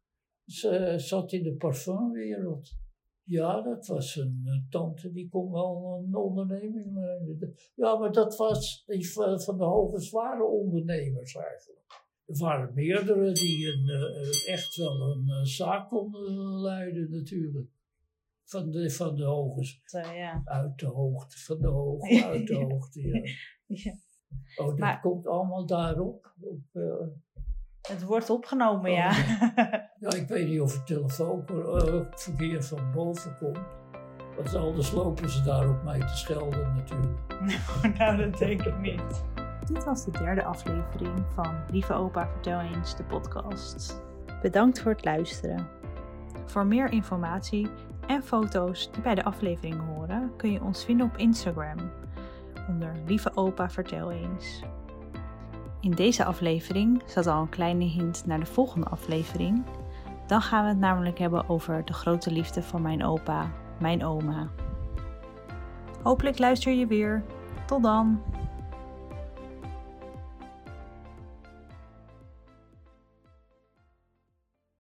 Ze 0.46 0.94
zat 0.98 1.32
in 1.32 1.44
de 1.44 1.56
parfumwereld. 1.56 2.80
Ja, 3.24 3.62
dat 3.62 3.88
was 3.88 4.16
een, 4.16 4.66
tante 4.70 5.12
die 5.12 5.30
kon 5.30 5.52
wel 5.52 6.04
een 6.06 6.16
onderneming 6.16 6.94
leiden. 6.94 7.56
Ja, 7.76 7.98
maar 7.98 8.12
dat 8.12 8.38
was 8.38 8.84
die 8.86 9.12
van 9.12 9.58
de 9.58 9.64
hoge 9.64 10.00
zware 10.00 10.44
ondernemers 10.44 11.36
eigenlijk. 11.36 11.80
Er 12.26 12.38
waren 12.38 12.74
meerdere 12.74 13.32
die 13.32 13.68
een, 13.68 13.90
echt 14.48 14.76
wel 14.76 15.02
een 15.02 15.46
zaak 15.46 15.90
konden 15.90 16.62
leiden 16.62 17.10
natuurlijk. 17.10 17.70
Van 18.44 18.72
de, 18.72 18.90
van 18.90 19.16
de 19.16 19.24
hoge. 19.24 19.80
Ja. 19.92 20.42
Uit 20.46 20.80
de 20.80 20.86
hoogte, 20.86 21.38
van 21.38 21.60
de 21.60 21.68
hoogte, 21.68 22.26
uit 22.32 22.48
de 22.48 22.56
hoogte, 22.56 23.02
ja. 23.02 23.22
ja. 23.66 23.96
Oh, 24.56 24.68
dat 24.68 24.78
maar, 24.78 25.00
komt 25.00 25.28
allemaal 25.28 25.66
daarop. 25.66 26.34
Op, 26.42 26.60
uh, 26.74 26.94
het 27.82 28.04
wordt 28.04 28.30
opgenomen, 28.30 28.92
oh, 28.92 28.98
ja. 28.98 29.12
ja. 30.00 30.14
ik 30.14 30.28
weet 30.28 30.48
niet 30.48 30.62
of 30.62 30.74
het 30.74 30.88
telefoonverkeer 30.88 32.56
uh, 32.56 32.62
van 32.62 32.92
boven 32.92 33.38
komt. 33.38 33.60
Want 34.36 34.56
anders 34.56 34.92
lopen 34.92 35.30
ze 35.30 35.44
daar 35.44 35.70
op 35.70 35.84
mij 35.84 36.00
te 36.00 36.18
schelden 36.18 36.74
natuurlijk. 36.74 37.20
nou, 37.98 38.18
dat 38.18 38.38
denk 38.38 38.62
ik 38.62 38.80
niet. 38.80 39.24
Dit 39.66 39.84
was 39.84 40.06
de 40.06 40.12
derde 40.12 40.44
aflevering 40.44 41.26
van 41.34 41.56
Lieve 41.72 41.94
Opa 41.94 42.28
Vertel 42.28 42.60
eens, 42.60 42.96
de 42.96 43.04
podcast. 43.04 44.02
Bedankt 44.42 44.82
voor 44.82 44.92
het 44.92 45.06
luisteren. 45.06 45.68
Voor 46.46 46.66
meer 46.66 46.92
informatie 46.92 47.70
en 48.08 48.24
foto's 48.24 48.92
die 48.92 49.02
bij 49.02 49.16
de 49.16 49.24
aflevering 49.24 49.82
horen, 49.88 50.32
kun 50.38 50.52
je 50.52 50.62
ons 50.62 50.86
vinden 50.86 51.06
op 51.06 51.18
Instagram 51.18 51.78
onder 52.68 52.92
Lieve 53.06 53.32
Opa 53.36 53.70
Vertel 53.70 54.12
eens. 54.12 54.64
In 55.80 55.92
deze 55.92 56.26
aflevering 56.26 57.04
zat 57.06 57.28
al 57.28 57.42
een 57.42 57.50
kleine 57.50 57.86
hint 57.86 58.26
naar 58.26 58.40
de 58.40 58.46
volgende 58.46 58.88
aflevering. 58.88 59.64
Dan 60.28 60.42
gaan 60.42 60.64
we 60.64 60.70
het 60.70 60.80
namelijk 60.80 61.20
hebben 61.20 61.50
over 61.50 61.86
de 61.86 61.94
grote 61.94 62.32
liefde 62.32 62.64
van 62.64 62.82
mijn 62.82 63.06
opa, 63.06 63.52
mijn 63.80 64.06
oma. 64.06 64.48
Hopelijk 66.04 66.40
luister 66.40 66.74
je 66.74 66.88
weer. 66.88 67.24
Tot 67.66 67.84
dan! 67.84 68.22